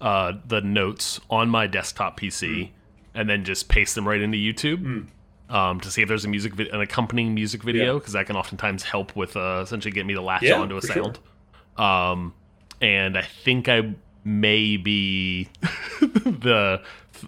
uh, 0.00 0.34
the 0.46 0.60
notes 0.60 1.20
on 1.28 1.48
my 1.48 1.66
desktop 1.66 2.20
PC, 2.20 2.68
Hmm. 2.68 2.72
And 3.14 3.28
then 3.28 3.44
just 3.44 3.68
paste 3.68 3.94
them 3.94 4.06
right 4.08 4.20
into 4.20 4.38
YouTube. 4.38 5.06
Um, 5.50 5.80
to 5.80 5.90
see 5.90 6.00
if 6.00 6.08
there's 6.08 6.24
a 6.24 6.28
music 6.28 6.58
an 6.58 6.80
accompanying 6.80 7.34
music 7.34 7.62
video 7.62 7.92
Yeah. 7.94 7.98
because 7.98 8.14
that 8.14 8.24
can 8.26 8.36
oftentimes 8.36 8.84
help 8.84 9.14
with 9.14 9.36
uh, 9.36 9.60
essentially 9.62 9.92
get 9.92 10.06
me 10.06 10.14
to 10.14 10.22
latch 10.22 10.42
Yeah, 10.42 10.54
onto 10.54 10.76
a 10.76 10.80
for 10.80 10.86
sure. 10.86 11.04
sound. 11.04 11.18
Um, 11.76 12.34
and 12.80 13.18
I 13.18 13.22
think 13.22 13.68
I 13.68 13.94
may 14.24 14.78
be 14.78 15.48
the 16.00 16.80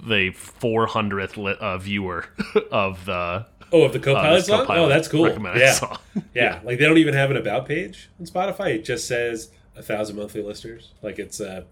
the 0.07 0.31
400th 0.31 1.57
uh, 1.59 1.79
viewer 1.79 2.25
of 2.73 3.05
the 3.05 3.47
Oh, 3.73 3.83
of 3.83 3.92
the 3.92 3.99
co-pilot 3.99 4.37
this 4.38 4.47
song? 4.47 4.61
Co-Pilot 4.61 4.87
oh, 4.87 4.88
that's 4.88 5.09
cool. 5.09 5.25
recommended 5.25 5.61
Yeah. 5.61 5.97
yeah, 6.35 6.61
like 6.64 6.79
they 6.79 6.85
don't 6.85 6.99
even 6.99 7.14
have 7.14 7.31
an 7.31 7.37
about 7.37 7.66
page 7.66 8.09
on 8.20 8.27
Spotify. 8.27 8.75
It 8.77 8.85
just 8.85 9.07
says 9.09 9.51
a 9.77 9.83
thousand 9.83 10.16
monthly 10.16 10.42
listeners. 10.42 10.92
Like 11.03 11.18
it's 11.18 11.40
uh, 11.40 11.64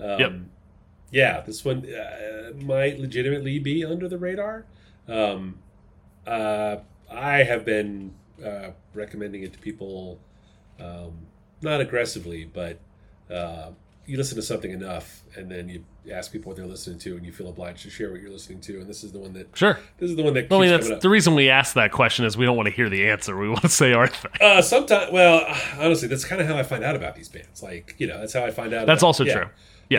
um, 0.00 0.20
Yep. 0.20 0.32
Yeah, 1.14 1.42
this 1.42 1.64
one 1.64 1.86
uh, 1.88 2.50
might 2.60 2.98
legitimately 2.98 3.60
be 3.60 3.84
under 3.84 4.08
the 4.08 4.18
radar. 4.18 4.66
Um, 5.06 5.58
uh, 6.26 6.78
I 7.08 7.44
have 7.44 7.64
been 7.64 8.12
uh, 8.44 8.70
recommending 8.94 9.44
it 9.44 9.52
to 9.52 9.58
people, 9.60 10.18
um, 10.80 11.12
not 11.62 11.80
aggressively, 11.80 12.50
but 12.52 12.80
uh, 13.30 13.70
you 14.06 14.16
listen 14.16 14.34
to 14.34 14.42
something 14.42 14.72
enough, 14.72 15.22
and 15.36 15.48
then 15.48 15.68
you 15.68 15.84
ask 16.12 16.32
people 16.32 16.50
what 16.50 16.56
they're 16.56 16.66
listening 16.66 16.98
to, 16.98 17.16
and 17.16 17.24
you 17.24 17.30
feel 17.30 17.48
obliged 17.48 17.84
to 17.84 17.90
share 17.90 18.10
what 18.10 18.20
you're 18.20 18.32
listening 18.32 18.60
to. 18.62 18.80
And 18.80 18.88
this 18.88 19.04
is 19.04 19.12
the 19.12 19.20
one 19.20 19.34
that 19.34 19.56
Sure. 19.56 19.78
this 19.98 20.10
is 20.10 20.16
the 20.16 20.24
one 20.24 20.34
that 20.34 20.50
Well, 20.50 20.62
I 20.62 20.66
mean, 20.66 20.80
that's 20.80 21.00
the 21.00 21.08
reason 21.08 21.36
we 21.36 21.48
ask 21.48 21.74
that 21.74 21.92
question 21.92 22.24
is 22.24 22.36
we 22.36 22.44
don't 22.44 22.56
want 22.56 22.66
to 22.66 22.74
hear 22.74 22.90
the 22.90 23.08
answer. 23.08 23.36
We 23.38 23.48
want 23.48 23.62
to 23.62 23.68
say 23.68 23.92
our 23.92 24.08
thing. 24.08 24.32
Uh, 24.40 24.60
sometimes, 24.62 25.12
well, 25.12 25.46
honestly, 25.78 26.08
that's 26.08 26.24
kind 26.24 26.40
of 26.42 26.48
how 26.48 26.56
I 26.56 26.64
find 26.64 26.82
out 26.82 26.96
about 26.96 27.14
these 27.14 27.28
bands. 27.28 27.62
Like, 27.62 27.94
you 27.98 28.08
know, 28.08 28.18
that's 28.18 28.32
how 28.32 28.44
I 28.44 28.50
find 28.50 28.74
out. 28.74 28.86
That's 28.88 29.02
about- 29.02 29.06
also 29.06 29.24
yeah. 29.24 29.34
true. 29.34 29.46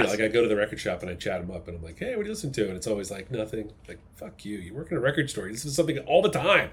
You 0.02 0.04
know, 0.04 0.10
like 0.10 0.22
I 0.22 0.28
go 0.28 0.42
to 0.42 0.48
the 0.48 0.56
record 0.56 0.80
shop 0.80 1.02
and 1.02 1.10
I 1.10 1.16
chat 1.16 1.42
them 1.42 1.56
up, 1.56 1.68
and 1.68 1.78
I'm 1.78 1.84
like, 1.84 2.00
"Hey, 2.00 2.16
what 2.16 2.24
do 2.24 2.28
you 2.28 2.34
listen 2.34 2.52
to?" 2.54 2.68
And 2.68 2.76
it's 2.76 2.88
always 2.88 3.12
like 3.12 3.32
nothing. 3.32 3.72
Like, 3.88 4.00
fuck 4.16 4.46
you. 4.46 4.58
You 4.58 4.74
work 4.74 4.92
in 4.92 4.98
a 4.98 5.00
record 5.02 5.30
store. 5.30 5.50
This 5.50 5.66
is 5.66 5.76
something 5.76 5.98
all 6.00 6.22
the 6.22 6.30
time. 6.30 6.72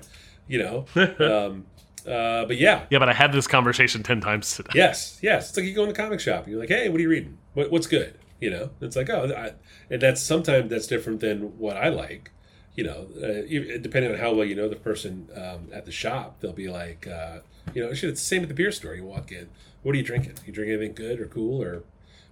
You 0.49 0.59
know. 0.59 0.87
um, 0.97 1.67
uh, 2.07 2.45
but 2.47 2.57
yeah, 2.57 2.87
yeah, 2.91 2.99
but 2.99 3.09
I 3.09 3.13
had 3.13 3.33
this 3.33 3.47
conversation 3.47 4.03
10 4.03 4.21
times 4.21 4.57
today. 4.57 4.71
yes, 4.75 5.21
yes. 5.23 5.51
It's 5.51 5.57
like 5.57 5.67
you 5.67 5.75
go 5.75 5.85
in 5.85 5.89
the 5.89 5.95
comic 5.95 6.19
shop 6.19 6.45
and 6.45 6.53
you're 6.53 6.61
like, 6.61 6.69
"Hey, 6.69 6.89
what 6.89 6.99
are 6.99 7.03
you 7.03 7.09
reading? 7.09 7.39
What, 7.55 7.71
what's 7.71 7.87
good?" 7.87 8.19
You 8.41 8.51
know. 8.51 8.71
It's 8.81 8.97
like, 8.97 9.09
oh, 9.11 9.33
I, 9.37 9.53
and 9.89 10.03
that's 10.03 10.21
sometimes 10.21 10.71
that's 10.71 10.87
different 10.87 11.21
than 11.21 11.59
what 11.59 11.77
I 11.77 11.89
like. 11.89 12.31
You 12.75 12.85
know, 12.85 13.07
uh, 13.23 13.79
depending 13.81 14.13
on 14.13 14.19
how 14.19 14.33
well 14.33 14.47
you 14.47 14.55
know 14.55 14.69
the 14.69 14.77
person 14.77 15.29
um, 15.37 15.69
at 15.73 15.85
the 15.85 15.93
shop, 15.93 16.41
they'll 16.41 16.53
be 16.53 16.69
like, 16.69 17.07
uh, 17.07 17.41
you 17.75 17.85
know, 17.85 17.93
shit. 17.93 18.11
It's 18.11 18.21
the 18.21 18.27
same 18.27 18.43
at 18.43 18.49
the 18.49 18.55
beer 18.55 18.73
store. 18.73 18.95
You 18.95 19.05
walk 19.05 19.31
in, 19.31 19.49
what 19.83 19.95
are 19.95 19.99
you 19.99 20.05
drinking? 20.05 20.35
You 20.47 20.53
drink 20.53 20.71
anything 20.71 20.95
good 20.95 21.21
or 21.21 21.27
cool 21.27 21.63
or 21.63 21.85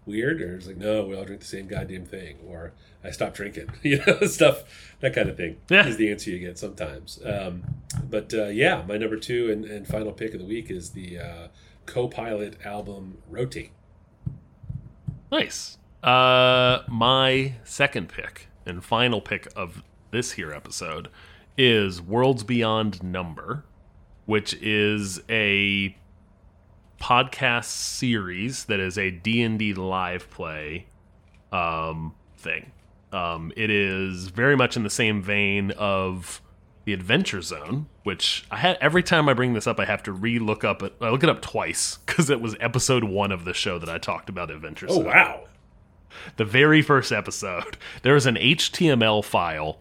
weird? 0.06 0.40
Or 0.40 0.56
it's 0.56 0.66
like, 0.66 0.76
no, 0.76 1.04
we 1.04 1.16
all 1.16 1.24
drink 1.24 1.40
the 1.40 1.46
same 1.46 1.66
goddamn 1.66 2.04
thing. 2.04 2.36
Or 2.46 2.72
I 3.04 3.10
stopped 3.10 3.36
drinking. 3.36 3.68
You 3.82 4.02
know, 4.06 4.20
stuff 4.26 4.94
that 5.00 5.14
kind 5.14 5.28
of 5.28 5.36
thing 5.36 5.56
Yeah. 5.70 5.86
is 5.86 5.96
the 5.96 6.10
answer 6.10 6.30
you 6.30 6.38
get 6.38 6.58
sometimes. 6.58 7.18
Um, 7.24 7.62
but 8.08 8.32
uh, 8.34 8.46
yeah, 8.48 8.82
my 8.86 8.96
number 8.96 9.16
two 9.16 9.50
and, 9.50 9.64
and 9.64 9.86
final 9.86 10.12
pick 10.12 10.32
of 10.34 10.40
the 10.40 10.46
week 10.46 10.70
is 10.70 10.90
the 10.90 11.18
uh, 11.18 11.48
co-pilot 11.86 12.56
album 12.64 13.18
Rotate. 13.28 13.70
Nice. 15.32 15.78
Uh, 16.02 16.80
my 16.88 17.54
second 17.64 18.08
pick 18.08 18.48
and 18.66 18.82
final 18.84 19.20
pick 19.20 19.46
of 19.54 19.82
this 20.10 20.32
here 20.32 20.52
episode 20.52 21.08
is 21.56 22.00
Worlds 22.00 22.42
Beyond 22.42 23.02
Number, 23.02 23.64
which 24.26 24.54
is 24.54 25.20
a 25.28 25.94
podcast 27.00 27.64
series 27.64 28.64
that 28.66 28.78
is 28.78 28.96
a 28.98 29.10
D&D 29.10 29.74
live 29.74 30.30
play 30.30 30.86
um, 31.52 32.14
thing. 32.36 32.72
Um, 33.12 33.52
it 33.56 33.70
is 33.70 34.28
very 34.28 34.56
much 34.56 34.76
in 34.76 34.84
the 34.84 34.90
same 34.90 35.20
vein 35.22 35.72
of 35.72 36.40
the 36.84 36.92
Adventure 36.92 37.42
Zone, 37.42 37.86
which 38.04 38.44
I 38.50 38.58
had 38.58 38.78
every 38.80 39.02
time 39.02 39.28
I 39.28 39.34
bring 39.34 39.54
this 39.54 39.66
up, 39.66 39.80
I 39.80 39.84
have 39.84 40.02
to 40.04 40.12
re-look 40.12 40.62
up 40.62 40.82
it. 40.82 40.94
I 41.00 41.10
look 41.10 41.22
it 41.24 41.28
up 41.28 41.42
twice 41.42 41.98
because 42.06 42.30
it 42.30 42.40
was 42.40 42.56
episode 42.60 43.04
one 43.04 43.32
of 43.32 43.44
the 43.44 43.54
show 43.54 43.78
that 43.78 43.88
I 43.88 43.98
talked 43.98 44.28
about 44.28 44.50
Adventure 44.50 44.86
Oh 44.88 44.96
Zone 44.96 45.04
wow! 45.06 45.44
the 46.36 46.44
very 46.44 46.82
first 46.82 47.12
episode, 47.12 47.76
there 48.02 48.16
is 48.16 48.26
an 48.26 48.36
HTML 48.36 49.24
file 49.24 49.78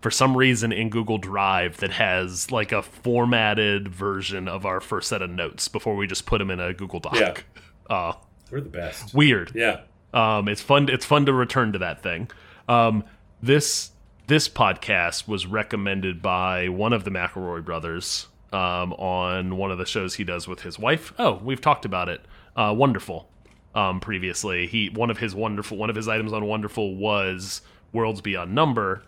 for 0.00 0.10
some 0.10 0.36
reason 0.36 0.72
in 0.72 0.90
Google 0.90 1.18
Drive 1.18 1.78
that 1.78 1.90
has 1.92 2.50
like 2.52 2.72
a 2.72 2.82
formatted 2.82 3.88
version 3.88 4.46
of 4.48 4.64
our 4.64 4.80
first 4.80 5.08
set 5.08 5.22
of 5.22 5.30
notes 5.30 5.68
before 5.68 5.96
we 5.96 6.06
just 6.06 6.24
put 6.26 6.38
them 6.38 6.50
in 6.50 6.60
a 6.60 6.72
Google 6.72 7.00
Doc. 7.00 7.14
Yeah. 7.16 7.34
Uh, 7.90 8.12
We're 8.50 8.60
the 8.60 8.68
best. 8.68 9.14
weird. 9.14 9.50
Yeah. 9.54 9.80
Um, 10.12 10.46
it's 10.46 10.60
fun. 10.60 10.90
It's 10.90 11.06
fun 11.06 11.24
to 11.24 11.32
return 11.32 11.72
to 11.72 11.78
that 11.78 12.02
thing. 12.02 12.30
Um, 12.68 13.04
this 13.42 13.92
this 14.26 14.46
podcast 14.46 15.26
was 15.26 15.46
recommended 15.46 16.20
by 16.20 16.68
one 16.68 16.92
of 16.92 17.04
the 17.04 17.10
McElroy 17.10 17.64
brothers 17.64 18.26
um, 18.52 18.92
on 18.92 19.56
one 19.56 19.70
of 19.70 19.78
the 19.78 19.86
shows 19.86 20.16
he 20.16 20.24
does 20.24 20.46
with 20.46 20.60
his 20.60 20.78
wife. 20.78 21.14
Oh, 21.18 21.40
we've 21.42 21.62
talked 21.62 21.86
about 21.86 22.10
it. 22.10 22.20
Uh, 22.54 22.74
wonderful. 22.76 23.30
Um, 23.74 24.00
previously, 24.00 24.66
he 24.66 24.90
one 24.90 25.08
of 25.10 25.16
his 25.16 25.34
wonderful 25.34 25.78
one 25.78 25.88
of 25.88 25.96
his 25.96 26.08
items 26.08 26.34
on 26.34 26.44
Wonderful 26.44 26.94
was 26.94 27.62
Worlds 27.94 28.20
Beyond 28.20 28.54
Number, 28.54 29.02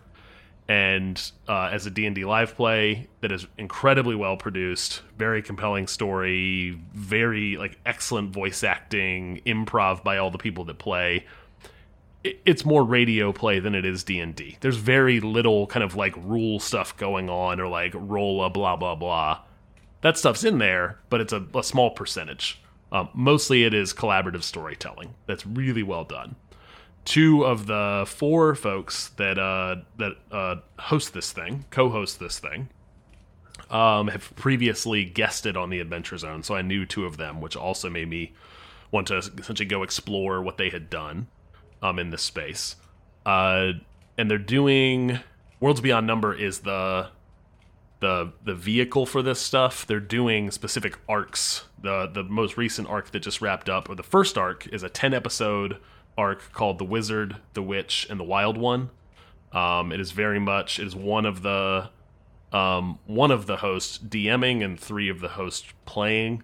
and 0.71 1.33
uh, 1.49 1.67
as 1.69 1.85
a 1.85 1.91
D&D 1.91 2.23
live 2.23 2.55
play 2.55 3.09
that 3.19 3.29
is 3.29 3.45
incredibly 3.57 4.15
well 4.15 4.37
produced, 4.37 5.01
very 5.17 5.41
compelling 5.41 5.85
story, 5.85 6.79
very 6.93 7.57
like 7.57 7.77
excellent 7.85 8.31
voice 8.31 8.63
acting, 8.63 9.41
improv 9.45 10.01
by 10.01 10.17
all 10.17 10.31
the 10.31 10.37
people 10.37 10.63
that 10.63 10.79
play. 10.79 11.25
It's 12.23 12.63
more 12.63 12.85
radio 12.85 13.33
play 13.33 13.59
than 13.59 13.75
it 13.75 13.83
is 13.83 14.05
D&D. 14.05 14.59
There's 14.61 14.77
very 14.77 15.19
little 15.19 15.67
kind 15.67 15.83
of 15.83 15.97
like 15.97 16.15
rule 16.15 16.57
stuff 16.61 16.95
going 16.95 17.29
on 17.29 17.59
or 17.59 17.67
like 17.67 17.91
roll 17.93 18.41
a 18.41 18.49
blah 18.49 18.77
blah 18.77 18.95
blah. 18.95 19.41
That 19.99 20.17
stuff's 20.17 20.45
in 20.45 20.59
there, 20.59 20.99
but 21.09 21.19
it's 21.19 21.33
a, 21.33 21.45
a 21.53 21.63
small 21.63 21.89
percentage. 21.89 22.61
Um, 22.93 23.09
mostly 23.13 23.65
it 23.65 23.73
is 23.73 23.93
collaborative 23.93 24.43
storytelling 24.43 25.15
that's 25.25 25.45
really 25.45 25.83
well 25.83 26.05
done 26.05 26.37
two 27.05 27.43
of 27.43 27.67
the 27.67 28.05
four 28.07 28.55
folks 28.55 29.09
that 29.17 29.37
uh, 29.39 29.77
that 29.97 30.13
uh, 30.31 30.55
host 30.79 31.13
this 31.13 31.31
thing, 31.31 31.65
co-host 31.69 32.19
this 32.19 32.39
thing, 32.39 32.69
um, 33.69 34.09
have 34.09 34.35
previously 34.35 35.05
guested 35.05 35.57
on 35.57 35.69
the 35.69 35.79
Adventure 35.79 36.17
Zone, 36.17 36.43
so 36.43 36.55
I 36.55 36.61
knew 36.61 36.85
two 36.85 37.05
of 37.05 37.17
them, 37.17 37.41
which 37.41 37.55
also 37.55 37.89
made 37.89 38.09
me 38.09 38.33
want 38.91 39.07
to 39.07 39.17
essentially 39.17 39.65
go 39.65 39.83
explore 39.83 40.41
what 40.41 40.57
they 40.57 40.69
had 40.69 40.89
done 40.89 41.27
um, 41.81 41.97
in 41.97 42.09
this 42.09 42.21
space. 42.21 42.75
Uh, 43.25 43.71
and 44.17 44.29
they're 44.29 44.37
doing 44.37 45.19
Worlds 45.59 45.81
Beyond 45.81 46.05
Number 46.05 46.33
is 46.33 46.59
the 46.59 47.09
the 47.99 48.33
the 48.43 48.55
vehicle 48.55 49.05
for 49.05 49.21
this 49.21 49.39
stuff. 49.39 49.85
They're 49.85 49.99
doing 49.99 50.51
specific 50.51 50.97
arcs. 51.07 51.65
The 51.81 52.07
the 52.11 52.23
most 52.23 52.57
recent 52.57 52.89
arc 52.89 53.11
that 53.11 53.19
just 53.19 53.41
wrapped 53.41 53.69
up, 53.69 53.89
or 53.89 53.95
the 53.95 54.03
first 54.03 54.37
arc, 54.37 54.67
is 54.67 54.83
a 54.83 54.89
ten 54.89 55.13
episode 55.13 55.77
arc 56.17 56.51
called 56.53 56.77
The 56.77 56.85
Wizard, 56.85 57.37
the 57.53 57.61
Witch, 57.61 58.07
and 58.09 58.19
the 58.19 58.23
Wild 58.23 58.57
One. 58.57 58.89
Um, 59.51 59.91
it 59.91 59.99
is 59.99 60.11
very 60.11 60.39
much 60.39 60.79
it 60.79 60.87
is 60.87 60.95
one 60.95 61.25
of 61.25 61.41
the 61.41 61.89
um, 62.53 62.99
one 63.05 63.31
of 63.31 63.47
the 63.47 63.57
hosts 63.57 63.97
DMing 63.97 64.63
and 64.63 64.79
three 64.79 65.09
of 65.09 65.19
the 65.19 65.29
hosts 65.29 65.73
playing. 65.85 66.43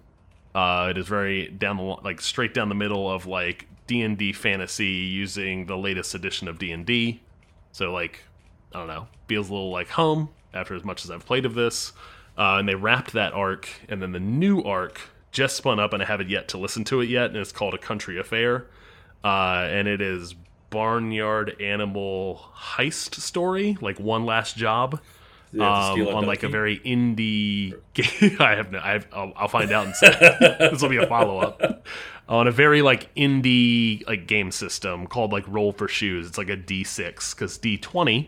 Uh, 0.56 0.88
it 0.90 0.98
is 0.98 1.08
very 1.08 1.48
down 1.50 1.78
the 1.78 1.84
like 1.84 2.22
straight 2.22 2.54
down 2.54 2.70
the 2.70 2.76
middle 2.76 3.10
of 3.10 3.26
like 3.26 3.68
D 3.88 4.02
and 4.02 4.18
D 4.18 4.34
fantasy 4.34 4.86
using 4.86 5.66
the 5.66 5.78
latest 5.78 6.16
edition 6.16 6.48
of 6.48 6.60
D 6.60 6.72
and 6.72 6.86
D. 6.86 7.22
So 7.72 7.92
like 7.92 8.24
I 8.74 8.80
don't 8.80 8.88
know, 8.88 9.08
feels 9.28 9.50
a 9.50 9.54
little 9.54 9.72
like 9.72 9.90
home 9.90 10.30
after 10.54 10.76
as 10.76 10.84
much 10.84 11.06
as 11.06 11.12
I've 11.12 11.26
played 11.26 11.46
of 11.46 11.54
this. 11.54 11.94
Uh, 12.38 12.58
and 12.60 12.70
they 12.70 12.76
wrapped 12.76 13.14
that 13.14 13.34
arc, 13.34 13.68
and 13.90 14.02
then 14.02 14.12
the 14.12 14.20
new 14.20 14.62
arc 14.62 15.02
just 15.32 15.56
spun 15.56 15.80
up, 15.80 15.94
and 15.94 16.04
I 16.04 16.06
haven't 16.06 16.30
yet 16.30 16.48
to 16.50 16.58
listen 16.58 16.84
to 16.86 17.02
it 17.02 17.10
yet. 17.10 17.32
And 17.32 17.38
it's 17.38 17.52
called 17.52 17.74
A 17.74 17.80
Country 17.80 18.20
Affair, 18.20 18.68
uh, 19.24 19.68
and 19.70 19.88
it 19.88 20.02
is 20.02 20.36
barnyard 20.70 21.62
animal 21.62 22.42
heist 22.56 23.16
story, 23.16 23.78
like 23.82 24.00
one 24.00 24.26
last 24.26 24.58
job. 24.58 25.00
Um, 25.54 26.08
on 26.10 26.26
like 26.26 26.44
a 26.44 26.50
very 26.50 26.78
indie 26.80 27.74
game. 27.94 28.38
I 28.40 28.56
have 28.56 28.72
no, 28.72 28.80
I 28.80 28.92
have, 28.92 29.08
I'll, 29.14 29.34
I'll 29.38 29.48
find 29.48 29.72
out 29.72 29.86
and 29.86 29.96
say 29.96 30.10
this 30.60 30.82
will 30.82 30.90
be 30.90 30.98
a 30.98 31.08
follow 31.08 31.40
up 31.40 31.88
on 32.28 32.48
a 32.48 32.52
very 32.52 32.82
like 32.82 33.14
indie 33.16 34.06
like 34.08 34.28
game 34.28 34.52
system 34.52 35.08
called 35.08 35.32
like 35.32 35.48
Roll 35.48 35.72
for 35.72 35.88
Shoes. 35.88 36.28
It's 36.28 36.38
like 36.38 36.50
a 36.50 36.58
D6 36.58 37.34
because 37.34 37.58
D20 37.58 38.28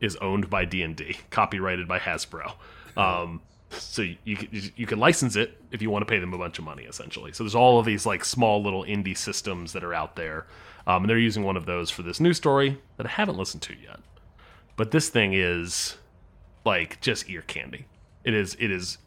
is 0.00 0.16
owned 0.16 0.48
by 0.48 0.64
D 0.64 0.82
and 0.82 0.94
D, 0.94 1.16
copyrighted 1.30 1.88
by 1.88 1.98
Hasbro. 1.98 2.52
Um, 2.96 3.42
so 3.78 4.02
you 4.24 4.36
can, 4.36 4.48
you 4.76 4.86
can 4.86 4.98
license 4.98 5.36
it 5.36 5.60
if 5.70 5.82
you 5.82 5.90
want 5.90 6.02
to 6.02 6.06
pay 6.06 6.18
them 6.18 6.32
a 6.32 6.38
bunch 6.38 6.58
of 6.58 6.64
money, 6.64 6.84
essentially. 6.84 7.32
So 7.32 7.44
there's 7.44 7.54
all 7.54 7.78
of 7.78 7.86
these 7.86 8.06
like 8.06 8.24
small 8.24 8.62
little 8.62 8.84
indie 8.84 9.16
systems 9.16 9.72
that 9.72 9.84
are 9.84 9.94
out 9.94 10.16
there, 10.16 10.46
um, 10.86 11.02
and 11.02 11.10
they're 11.10 11.18
using 11.18 11.42
one 11.42 11.56
of 11.56 11.66
those 11.66 11.90
for 11.90 12.02
this 12.02 12.20
new 12.20 12.32
story 12.32 12.80
that 12.96 13.06
I 13.06 13.10
haven't 13.10 13.36
listened 13.36 13.62
to 13.62 13.74
yet. 13.74 14.00
But 14.76 14.90
this 14.90 15.08
thing 15.08 15.32
is 15.34 15.96
like 16.64 17.00
just 17.00 17.28
ear 17.30 17.42
candy. 17.42 17.86
It 18.24 18.34
is. 18.34 18.56
It 18.58 18.70
is. 18.70 18.98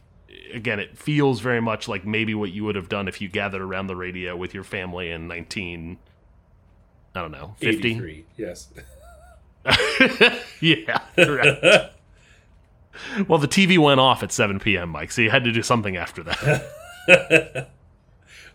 Again, 0.53 0.79
it 0.79 0.97
feels 0.97 1.39
very 1.39 1.61
much 1.61 1.87
like 1.87 2.05
maybe 2.05 2.35
what 2.35 2.51
you 2.51 2.63
would 2.63 2.75
have 2.75 2.89
done 2.89 3.07
if 3.07 3.21
you 3.21 3.27
gathered 3.27 3.61
around 3.61 3.87
the 3.87 3.95
radio 3.95 4.35
with 4.35 4.53
your 4.53 4.63
family 4.63 5.11
in 5.11 5.27
19. 5.27 5.97
I 7.15 7.21
don't 7.21 7.31
know, 7.31 7.55
50. 7.59 7.89
83. 7.89 8.25
Yes. 8.37 8.67
Yeah, 10.61 10.99
correct. 11.15 11.93
well, 13.27 13.39
the 13.39 13.47
TV 13.47 13.77
went 13.77 13.99
off 13.99 14.23
at 14.23 14.31
7 14.31 14.59
p.m., 14.59 14.89
Mike, 14.89 15.11
so 15.11 15.21
you 15.21 15.29
had 15.29 15.43
to 15.43 15.51
do 15.51 15.61
something 15.61 15.97
after 15.97 16.23
that. 16.23 17.69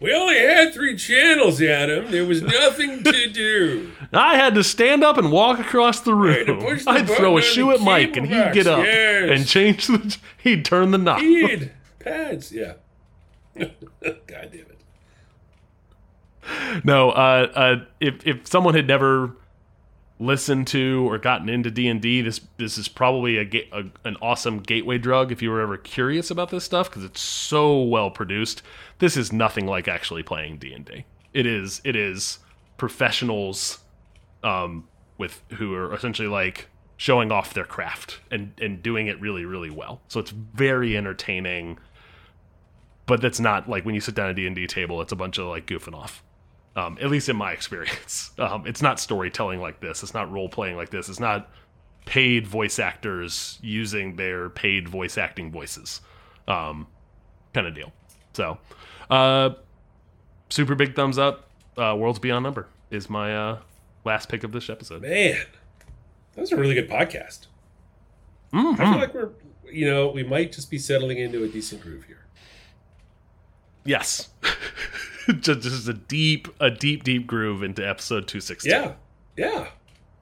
We 0.02 0.12
only 0.12 0.36
had 0.36 0.74
three 0.74 0.96
channels, 0.96 1.62
Adam. 1.62 2.10
There 2.10 2.24
was 2.24 2.42
nothing 2.42 3.04
to 3.04 3.28
do. 3.32 3.92
I 4.12 4.34
had 4.34 4.56
to 4.56 4.64
stand 4.64 5.04
up 5.04 5.16
and 5.16 5.30
walk 5.30 5.60
across 5.60 6.00
the 6.00 6.12
room. 6.12 6.44
the 6.44 6.84
I'd 6.88 7.08
throw 7.08 7.38
a 7.38 7.42
shoe 7.42 7.70
at 7.70 7.80
Mike, 7.80 8.16
and 8.16 8.26
he'd 8.26 8.52
get 8.52 8.66
up 8.66 8.84
yes. 8.84 9.30
and 9.30 9.46
change 9.46 9.86
the. 9.86 10.16
He'd 10.38 10.64
turn 10.64 10.90
the 10.90 10.98
knob. 10.98 11.20
Need 11.20 11.70
pads, 12.00 12.50
yeah. 12.50 12.72
God 13.56 13.70
damn 14.26 14.54
it. 14.54 14.80
No, 16.84 17.10
uh, 17.10 17.52
uh, 17.54 17.76
if 18.00 18.26
if 18.26 18.48
someone 18.48 18.74
had 18.74 18.88
never 18.88 19.36
listened 20.22 20.66
to 20.68 21.06
or 21.10 21.18
gotten 21.18 21.48
into 21.48 21.70
D 21.70 21.88
and 21.88 22.00
D, 22.00 22.22
this 22.22 22.40
this 22.56 22.78
is 22.78 22.88
probably 22.88 23.38
a, 23.38 23.68
a 23.72 23.84
an 24.04 24.16
awesome 24.22 24.60
gateway 24.60 24.98
drug 24.98 25.32
if 25.32 25.42
you 25.42 25.50
were 25.50 25.60
ever 25.60 25.76
curious 25.76 26.30
about 26.30 26.50
this 26.50 26.64
stuff 26.64 26.88
because 26.88 27.04
it's 27.04 27.20
so 27.20 27.82
well 27.82 28.10
produced. 28.10 28.62
This 28.98 29.16
is 29.16 29.32
nothing 29.32 29.66
like 29.66 29.88
actually 29.88 30.22
playing 30.22 30.58
D 30.58 30.72
and 30.72 30.84
D. 30.84 31.04
It 31.34 31.46
is 31.46 31.80
it 31.84 31.96
is 31.96 32.38
professionals, 32.76 33.80
um, 34.42 34.88
with 35.18 35.42
who 35.54 35.74
are 35.74 35.92
essentially 35.94 36.28
like 36.28 36.68
showing 36.96 37.32
off 37.32 37.52
their 37.52 37.64
craft 37.64 38.20
and 38.30 38.52
and 38.60 38.82
doing 38.82 39.08
it 39.08 39.20
really 39.20 39.44
really 39.44 39.70
well. 39.70 40.00
So 40.08 40.20
it's 40.20 40.30
very 40.30 40.96
entertaining. 40.96 41.78
But 43.04 43.20
that's 43.20 43.40
not 43.40 43.68
like 43.68 43.84
when 43.84 43.96
you 43.96 44.00
sit 44.00 44.14
down 44.14 44.26
at 44.26 44.30
a 44.30 44.34
D&D 44.34 44.68
table, 44.68 45.02
it's 45.02 45.10
a 45.10 45.16
bunch 45.16 45.36
of 45.36 45.46
like 45.46 45.66
goofing 45.66 45.92
off 45.92 46.22
um, 46.76 46.98
at 47.00 47.10
least 47.10 47.28
in 47.28 47.36
my 47.36 47.52
experience. 47.58 48.32
Um, 48.38 48.66
it's 48.66 48.82
not 48.82 49.00
storytelling 49.00 49.60
like 49.60 49.80
this. 49.80 50.02
It's 50.02 50.14
not 50.14 50.30
role 50.30 50.48
playing 50.48 50.76
like 50.76 50.90
this. 50.90 51.08
It's 51.08 51.20
not 51.20 51.50
paid 52.04 52.46
voice 52.46 52.78
actors 52.78 53.58
using 53.62 54.16
their 54.16 54.50
paid 54.50 54.88
voice 54.88 55.16
acting 55.16 55.50
voices, 55.52 56.00
um, 56.48 56.86
kind 57.54 57.66
of 57.66 57.74
deal. 57.74 57.92
So, 58.32 58.58
uh, 59.10 59.50
super 60.48 60.74
big 60.74 60.94
thumbs 60.96 61.18
up. 61.18 61.48
Uh, 61.76 61.94
Worlds 61.96 62.18
Beyond 62.18 62.42
Number 62.42 62.68
is 62.90 63.08
my 63.08 63.34
uh, 63.34 63.58
last 64.04 64.28
pick 64.28 64.44
of 64.44 64.52
this 64.52 64.68
episode. 64.68 65.02
Man, 65.02 65.38
that 66.34 66.40
was 66.40 66.52
a 66.52 66.56
really 66.56 66.74
good 66.74 66.88
podcast. 66.88 67.46
Mm-hmm. 68.52 68.82
I 68.82 68.90
feel 68.90 69.00
like 69.00 69.14
we're, 69.14 69.30
you 69.70 69.86
know, 69.90 70.08
we 70.08 70.22
might 70.22 70.52
just 70.52 70.70
be 70.70 70.78
settling 70.78 71.18
into 71.18 71.42
a 71.44 71.48
decent 71.48 71.80
groove 71.80 72.04
here. 72.04 72.26
Yes, 73.84 74.28
just, 75.40 75.60
just 75.60 75.88
a 75.88 75.94
deep, 75.94 76.48
a 76.60 76.70
deep, 76.70 77.04
deep 77.04 77.26
groove 77.26 77.62
into 77.62 77.86
episode 77.88 78.26
two 78.28 78.40
sixteen. 78.40 78.72
Yeah, 78.72 78.92
yeah. 79.36 79.66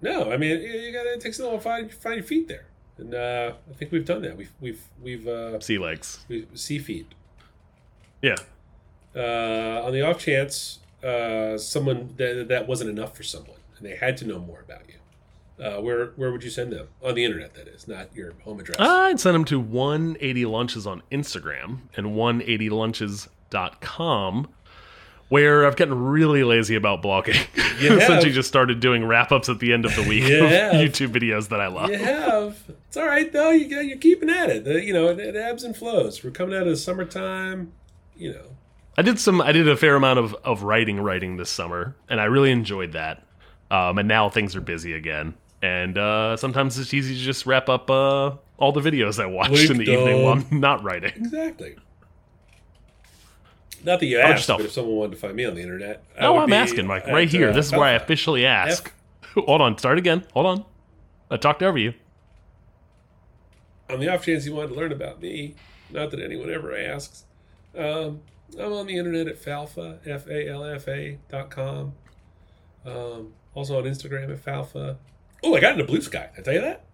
No, 0.02 0.30
I 0.32 0.36
mean, 0.36 0.60
you- 0.60 0.92
gotta 0.92 1.12
it 1.12 1.20
takes 1.20 1.38
a 1.40 1.42
little 1.42 1.58
find 1.60 1.92
find 1.92 2.16
your 2.16 2.24
feet 2.24 2.48
there, 2.48 2.66
and 2.98 3.14
uh, 3.14 3.52
I 3.70 3.74
think 3.74 3.92
we've 3.92 4.04
done 4.06 4.22
that. 4.22 4.36
We've 4.36 4.52
we've 4.60 4.82
we've 5.02 5.26
uh, 5.28 5.60
sea 5.60 5.78
legs. 5.78 6.24
we 6.28 6.46
sea 6.54 6.78
feet. 6.78 7.06
Yeah, 8.22 8.36
Uh, 9.16 9.82
on 9.84 9.92
the 9.92 10.02
off 10.02 10.18
chance 10.18 10.78
uh, 11.02 11.56
someone 11.58 12.14
that 12.16 12.48
that 12.48 12.66
wasn't 12.68 12.90
enough 12.90 13.16
for 13.16 13.22
someone, 13.22 13.56
and 13.76 13.86
they 13.86 13.96
had 13.96 14.16
to 14.18 14.26
know 14.26 14.38
more 14.38 14.60
about 14.60 14.82
you, 14.88 14.94
uh, 15.64 15.80
where 15.80 16.06
where 16.16 16.30
would 16.32 16.44
you 16.44 16.50
send 16.50 16.72
them 16.72 16.88
on 17.02 17.14
the 17.14 17.24
internet? 17.24 17.54
That 17.54 17.68
is 17.68 17.88
not 17.88 18.14
your 18.14 18.32
home 18.44 18.60
address. 18.60 18.76
I'd 18.78 19.18
send 19.20 19.34
them 19.34 19.44
to 19.46 19.58
180 19.60 20.44
lunches 20.46 20.86
on 20.86 21.02
Instagram 21.10 21.78
and 21.96 22.08
180lunches.com 22.14 24.48
where 25.30 25.64
I've 25.64 25.76
gotten 25.76 25.98
really 25.98 26.44
lazy 26.44 26.74
about 26.74 27.02
blogging. 27.02 27.34
since 27.54 27.80
You. 27.80 27.96
Essentially 27.96 28.32
just 28.32 28.48
started 28.48 28.80
doing 28.80 29.06
wrap 29.06 29.32
ups 29.32 29.48
at 29.48 29.58
the 29.60 29.72
end 29.72 29.86
of 29.86 29.96
the 29.96 30.02
week 30.02 30.24
You 30.24 30.44
of 30.44 30.50
have. 30.50 30.72
YouTube 30.74 31.14
videos 31.14 31.48
that 31.48 31.60
I 31.60 31.68
love. 31.68 31.88
You 31.88 31.96
have. 31.98 32.58
It's 32.88 32.96
all 32.96 33.06
right 33.06 33.32
though. 33.32 33.50
You 33.50 33.68
got, 33.70 33.86
you're 33.86 33.96
keeping 33.96 34.28
at 34.28 34.50
it. 34.50 34.64
The, 34.64 34.84
you 34.84 34.92
know, 34.92 35.08
it, 35.08 35.18
it 35.18 35.36
ebbs 35.36 35.64
and 35.64 35.74
flows. 35.74 36.22
We're 36.22 36.30
coming 36.32 36.54
out 36.54 36.62
of 36.62 36.68
the 36.68 36.76
summertime. 36.76 37.72
You 38.16 38.34
know, 38.34 38.56
I 38.98 39.02
did 39.02 39.18
some 39.18 39.40
I 39.40 39.52
did 39.52 39.66
a 39.68 39.76
fair 39.76 39.94
amount 39.94 40.18
of, 40.18 40.34
of 40.44 40.62
writing 40.64 41.00
writing 41.00 41.38
this 41.38 41.48
summer 41.48 41.96
and 42.08 42.20
I 42.20 42.24
really 42.24 42.50
enjoyed 42.50 42.92
that. 42.92 43.24
Um, 43.70 43.98
and 43.98 44.08
now 44.08 44.28
things 44.28 44.54
are 44.56 44.60
busy 44.60 44.92
again. 44.92 45.34
And 45.62 45.96
uh, 45.96 46.36
sometimes 46.36 46.76
it's 46.78 46.92
easy 46.92 47.14
to 47.14 47.20
just 47.20 47.46
wrap 47.46 47.68
up 47.68 47.88
uh, 47.88 48.32
all 48.58 48.72
the 48.72 48.80
videos 48.80 49.22
I 49.22 49.26
watched 49.26 49.70
in 49.70 49.78
the 49.78 49.84
Link 49.86 49.88
evening 49.88 50.24
while. 50.24 50.44
I'm 50.50 50.60
not 50.60 50.82
writing. 50.82 51.12
exactly. 51.14 51.76
Not 53.84 54.00
that 54.00 54.06
you 54.06 54.18
asked, 54.18 54.48
but 54.48 54.60
if 54.60 54.72
someone 54.72 54.96
wanted 54.96 55.12
to 55.12 55.16
find 55.18 55.34
me 55.34 55.44
on 55.46 55.54
the 55.54 55.62
internet, 55.62 56.02
No, 56.20 56.36
I'm 56.38 56.48
be 56.50 56.54
asking, 56.54 56.86
Mike. 56.86 57.08
at, 57.08 57.14
Right 57.14 57.28
here. 57.28 57.48
uh, 57.50 57.52
This 57.52 57.66
is 57.66 57.72
where 57.72 57.84
I 57.84 57.92
officially 57.92 58.44
ask. 58.44 58.92
Hold 59.34 59.60
on. 59.62 59.78
Start 59.78 59.96
again. 59.98 60.24
Hold 60.34 60.46
on. 60.46 60.64
I 61.30 61.36
talked 61.36 61.62
over 61.62 61.78
you. 61.78 61.94
on 63.88 64.00
the 64.00 64.08
off 64.08 64.24
chance 64.24 64.44
you 64.46 64.54
wanted 64.54 64.68
to 64.68 64.74
learn 64.74 64.92
about 64.92 65.20
me, 65.20 65.54
not 65.90 66.10
that 66.10 66.20
anyone 66.20 66.50
ever 66.50 66.76
asks, 66.76 67.24
um, 67.76 68.20
I'm 68.58 68.72
on 68.72 68.86
the 68.86 68.96
internet 68.96 69.28
at 69.28 69.40
falfa, 69.40 69.98
F 70.06 70.26
A 70.26 70.48
L 70.48 70.64
F 70.64 70.88
A 70.88 71.18
dot 71.28 71.50
com. 71.50 71.94
Um, 72.84 73.32
also 73.54 73.78
on 73.78 73.84
Instagram 73.84 74.30
at 74.32 74.44
falfa. 74.44 74.96
Oh, 75.42 75.54
I 75.54 75.60
got 75.60 75.72
into 75.72 75.84
Blue 75.84 76.00
Sky. 76.00 76.28
Did 76.34 76.40
I 76.40 76.42
tell 76.42 76.54
you 76.54 76.60
that? 76.60 76.84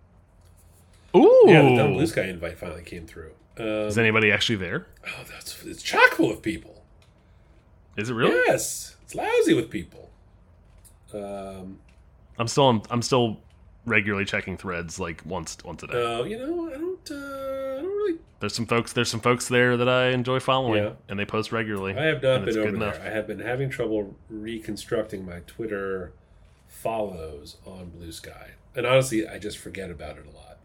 Ooh. 1.16 1.44
Yeah, 1.46 1.62
the 1.62 1.77
dumb 1.77 1.94
Blue 1.94 2.07
Sky 2.07 2.22
invite 2.25 2.59
finally 2.59 2.83
came 2.83 3.07
through. 3.07 3.33
Um, 3.59 3.66
Is 3.88 3.96
anybody 3.99 4.31
actually 4.31 4.57
there? 4.57 4.87
oh, 5.07 5.25
that's 5.31 5.62
it's 5.64 5.83
chock 5.83 6.11
full 6.12 6.31
of 6.31 6.42
people. 6.42 6.75
Is 7.96 8.11
it 8.11 8.14
really? 8.14 8.35
Yes, 8.46 8.96
it's 9.02 9.14
lousy 9.14 9.54
with 9.54 9.70
people. 9.70 10.11
Um, 11.14 11.78
I'm 12.38 12.48
still 12.48 12.64
on, 12.64 12.82
I'm 12.90 13.02
still 13.02 13.38
regularly 13.87 14.24
checking 14.24 14.56
threads 14.56 14.98
like 15.00 15.24
once 15.24 15.56
once 15.64 15.82
a 15.82 15.87
day. 15.87 15.94
uh, 16.02 16.24
you 16.24 16.38
know, 16.38 16.68
I 16.68 16.74
don't, 16.76 17.11
uh, 17.11 17.14
I 17.14 17.80
don't 17.82 17.85
really. 17.96 18.18
there's 18.40 18.54
some 18.54 18.66
folks 18.66 18.92
there's 18.92 19.09
some 19.11 19.20
folks 19.20 19.48
there 19.48 19.76
that 19.76 19.88
I 19.88 20.09
enjoy 20.09 20.40
following 20.40 20.82
Yeah. 20.82 20.92
and 21.09 21.18
they 21.18 21.24
post 21.24 21.52
regularly. 21.52 21.94
I 21.96 22.04
have 22.06 22.22
not 22.22 22.44
been 22.44 22.59
over 22.59 22.68
enough. 22.68 22.96
there. 22.96 23.06
I 23.06 23.11
have 23.14 23.26
been 23.26 23.38
having 23.40 23.70
trouble 23.70 24.14
reconstructing 24.28 25.24
my 25.24 25.40
Twitter 25.46 26.12
follows 26.68 27.56
on 27.64 27.90
Blue 27.90 28.12
Sky, 28.12 28.50
and 28.74 28.85
honestly, 28.87 29.26
I 29.26 29.38
just 29.38 29.56
forget 29.59 29.90
about 29.90 30.18
it 30.18 30.26
a 30.26 30.30
lot. 30.37 30.59